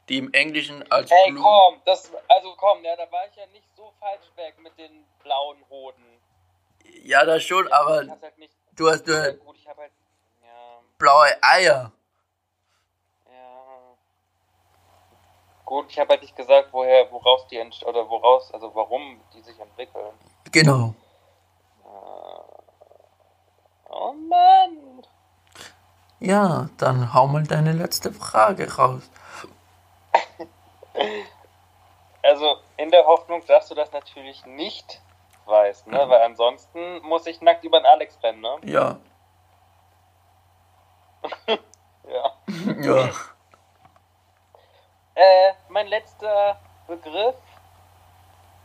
[0.08, 3.46] die im Englischen als Hey, Blue- komm, das, also komm, ja, da war ich ja
[3.52, 6.02] nicht so falsch weg mit den blauen Hoden.
[7.04, 8.10] Ja, das schon, aber halt
[8.74, 9.14] du hast hab
[9.78, 9.92] halt.
[10.98, 11.92] Blaue Eier.
[15.72, 19.40] Gut, ich hab halt nicht gesagt, woher, woraus die entst oder woraus, also warum die
[19.40, 20.12] sich entwickeln.
[20.50, 20.92] Genau.
[23.88, 25.02] Oh Mann.
[26.20, 29.10] Ja, dann hau mal deine letzte Frage raus.
[32.22, 35.00] Also in der Hoffnung, dass du das natürlich nicht
[35.46, 36.04] weißt, ne?
[36.06, 38.56] Weil ansonsten muss ich nackt über den Alex rennen, ne?
[38.64, 38.98] Ja.
[42.06, 42.32] Ja.
[42.82, 43.10] Ja.
[45.14, 47.34] Äh, mein letzter Begriff,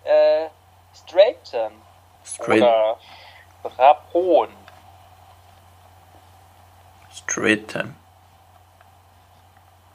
[0.03, 0.47] äh,
[0.95, 1.81] Straighten
[2.23, 2.97] Straight, oder
[3.77, 4.49] Rapon.
[7.11, 7.95] straighten.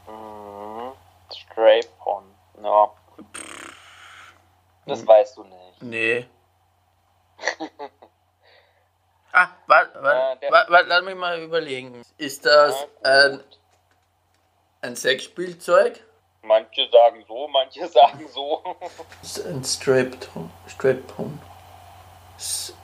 [0.07, 0.93] Mhm.
[1.33, 2.35] Strap-on.
[2.63, 2.91] Ja.
[4.87, 5.83] Das weißt du nicht.
[5.83, 6.27] Nee.
[9.33, 12.03] ah, warte, warte, der- warte, warte, lass mich mal überlegen.
[12.19, 13.45] Ist das Ja, ein,
[14.83, 16.03] ein Sexspielzeug?
[16.45, 18.63] Manche sagen so, manche sagen so.
[19.21, 20.51] Das ist ein Strap-on.
[20.69, 21.41] Strap-on.
[22.37, 22.75] S-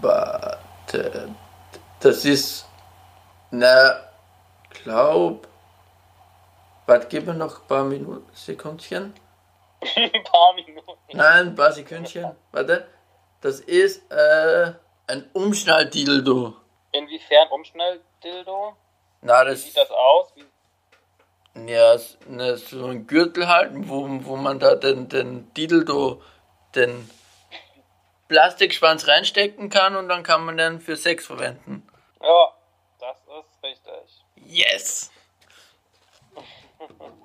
[0.00, 1.34] Warte.
[2.00, 2.66] Das ist.
[3.50, 4.00] Na,
[4.84, 5.48] glaub.
[6.86, 9.14] Warte, gib mir noch ein paar Minuten, Sekundchen.
[9.96, 10.92] Ein paar Minuten.
[11.12, 12.36] Nein, ein paar Sekündchen.
[12.52, 12.86] Warte.
[13.40, 14.72] Das ist äh,
[15.06, 16.54] ein Umschnalldildo.
[16.92, 18.76] Inwiefern Umschnalldildo?
[19.22, 19.62] Na, Wie das.
[19.62, 20.32] sieht das aus?
[20.36, 20.44] Wie,
[21.54, 21.96] Ja,
[22.28, 26.22] ne, so ein Gürtel halt, wo, wo man da den, den Dildo,
[26.74, 27.10] den
[28.28, 31.86] Plastikschwanz reinstecken kann und dann kann man den für Sex verwenden.
[32.22, 32.54] ja,
[33.00, 34.24] das ist richtig.
[34.36, 35.10] Yes!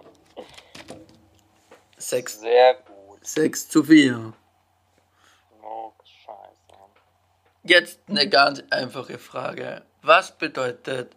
[1.97, 3.25] Sechs, Sehr gut.
[3.25, 4.33] sechs zu vier.
[5.63, 6.79] Oh, scheiße.
[7.63, 9.81] Jetzt eine ganz einfache Frage.
[10.03, 11.15] Was bedeutet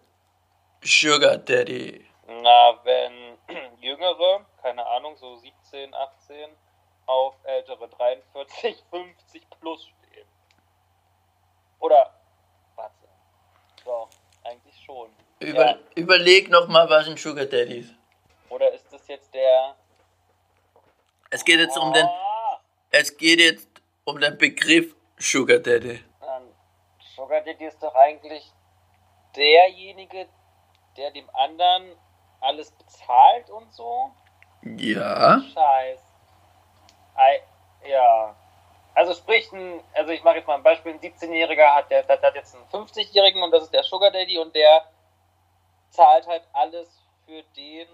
[0.83, 2.07] Sugar Daddy?
[2.29, 3.39] Na, wenn
[3.81, 6.51] Jüngere, keine Ahnung, so 17, 18,
[7.07, 10.27] auf ältere 43, 50 plus stehen.
[11.81, 12.13] Oder,
[12.77, 13.09] warte.
[13.85, 14.11] Doch,
[14.45, 15.11] eigentlich schon.
[15.41, 15.79] Über, Ja.
[15.95, 17.95] Überleg nochmal, was ein Sugar Daddy ist.
[18.51, 19.75] Oder ist das jetzt der.
[21.31, 22.61] Es geht jetzt um den, Ah,
[22.91, 23.69] es geht jetzt
[24.05, 26.05] um den Begriff Sugar Daddy.
[27.17, 28.53] Sugar Daddy ist doch eigentlich
[29.35, 30.29] derjenige,
[30.97, 31.97] der dem anderen
[32.41, 34.11] alles bezahlt und so.
[34.63, 35.41] Ja.
[35.55, 36.01] Scheiß.
[37.15, 37.43] Ei,
[37.89, 38.35] ja.
[38.95, 42.21] Also sprich, ein, also ich mache jetzt mal ein Beispiel, ein 17-Jähriger hat, der, der
[42.21, 44.83] hat jetzt einen 50-Jährigen und das ist der Sugar Daddy und der
[45.91, 46.89] zahlt halt alles
[47.25, 47.87] für den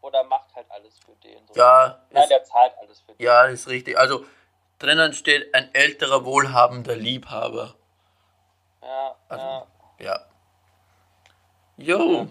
[0.00, 1.46] oder macht halt alles für den.
[1.48, 1.54] So.
[1.54, 3.24] Ja, Nein, ist, der zahlt alles für den.
[3.24, 3.96] ja, ist richtig.
[3.98, 4.24] Also
[4.80, 7.74] drinnen steht ein älterer, wohlhabender Liebhaber.
[8.82, 9.66] Ja, Also- ja,
[9.98, 10.20] Ja.
[11.76, 12.26] ja, Jo.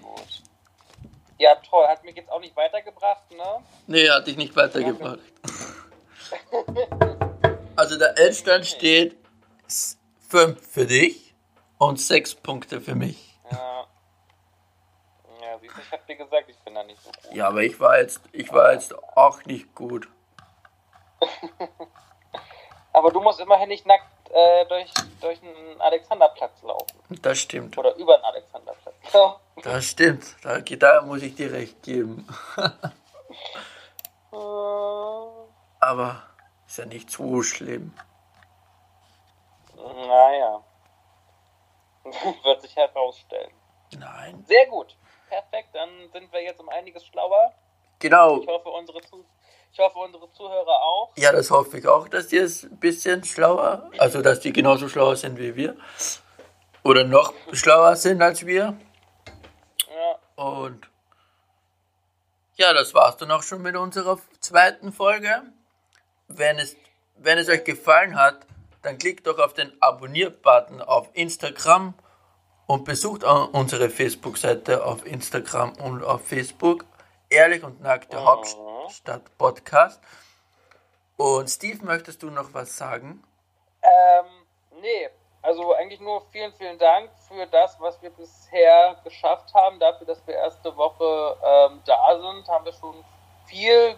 [1.38, 1.88] Ja, toll.
[1.88, 3.64] Hat mich jetzt auch nicht weitergebracht, ne?
[3.88, 5.20] Nee, hat dich nicht weitergebracht.
[7.78, 9.16] Also der Endstand steht
[10.30, 11.36] 5 für dich
[11.78, 13.40] und 6 Punkte für mich.
[13.52, 13.86] Ja.
[15.42, 17.36] Ja, siehst du, ich hab dir gesagt, ich bin da nicht so gut.
[17.36, 20.10] Ja, aber ich war jetzt, ich war jetzt auch nicht gut.
[22.98, 24.92] Aber du musst immerhin nicht nackt äh, durch,
[25.22, 27.00] durch einen Alexanderplatz laufen.
[27.22, 27.78] Das stimmt.
[27.78, 28.96] Oder über einen Alexanderplatz.
[29.12, 29.36] So.
[29.64, 30.36] Das stimmt.
[30.42, 32.28] Da, da muss ich dir recht geben.
[35.80, 36.24] Aber
[36.66, 37.94] ist ja nicht so schlimm.
[39.76, 40.64] Naja.
[42.44, 43.54] Wird sich herausstellen.
[43.96, 44.44] Nein.
[44.48, 44.98] Sehr gut.
[45.30, 47.54] Perfekt, dann sind wir jetzt um einiges schlauer.
[48.00, 48.42] Genau.
[48.42, 49.24] Ich hoffe, unsere, Zu
[49.78, 51.12] ich hoffe, unsere Zuhörer auch.
[51.18, 54.90] Ja, das hoffe ich auch, dass die es ein bisschen schlauer, also dass die genauso
[54.90, 55.76] schlauer sind wie wir.
[56.84, 58.76] Oder noch schlauer sind als wir.
[59.88, 60.90] Ja, Und
[62.56, 65.44] ja, das war's dann auch schon mit unserer zweiten Folge.
[66.28, 66.76] Wenn es,
[67.18, 68.48] wenn es euch gefallen hat,
[68.82, 71.94] dann klickt doch auf den Abonnier-Button auf Instagram
[72.66, 76.86] und besucht auch unsere Facebook-Seite auf Instagram und auf Facebook.
[77.30, 78.77] Ehrlich und nackte Hauptstadt.
[78.88, 78.90] Mhm.
[78.90, 80.02] Hauptstadt Podcast.
[81.18, 83.24] Und Steve, möchtest du noch was sagen?
[83.82, 84.26] Ähm,
[84.82, 85.10] nee,
[85.42, 89.80] also eigentlich nur vielen, vielen Dank für das, was wir bisher geschafft haben.
[89.80, 93.04] Dafür, dass wir erste Woche ähm, da sind, haben wir schon
[93.46, 93.98] viel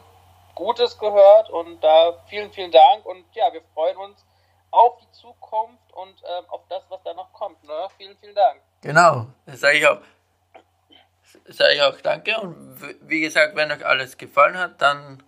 [0.55, 4.25] Gutes gehört und da vielen, vielen Dank und ja, wir freuen uns
[4.71, 7.63] auf die Zukunft und ähm, auf das, was da noch kommt.
[7.63, 7.87] Ne?
[7.97, 8.61] Vielen, vielen Dank.
[8.81, 9.99] Genau, das sage ich auch.
[11.47, 12.55] Sage ich auch danke und
[13.01, 15.21] wie gesagt, wenn euch alles gefallen hat, dann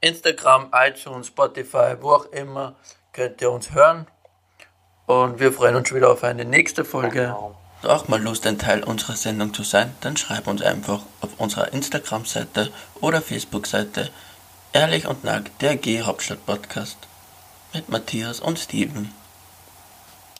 [0.00, 2.74] Instagram, iTunes, Spotify, wo auch immer,
[3.12, 4.06] könnt ihr uns hören.
[5.06, 7.22] Und wir freuen uns schon wieder auf eine nächste Folge.
[7.22, 7.58] Genau.
[7.82, 11.72] Auch mal Lust, ein Teil unserer Sendung zu sein, dann schreib uns einfach auf unserer
[11.72, 14.10] Instagram-Seite oder Facebook-Seite
[14.72, 16.98] Ehrlich und Nackt, der G-Hauptstadt-Podcast
[17.72, 19.12] mit Matthias und Steven.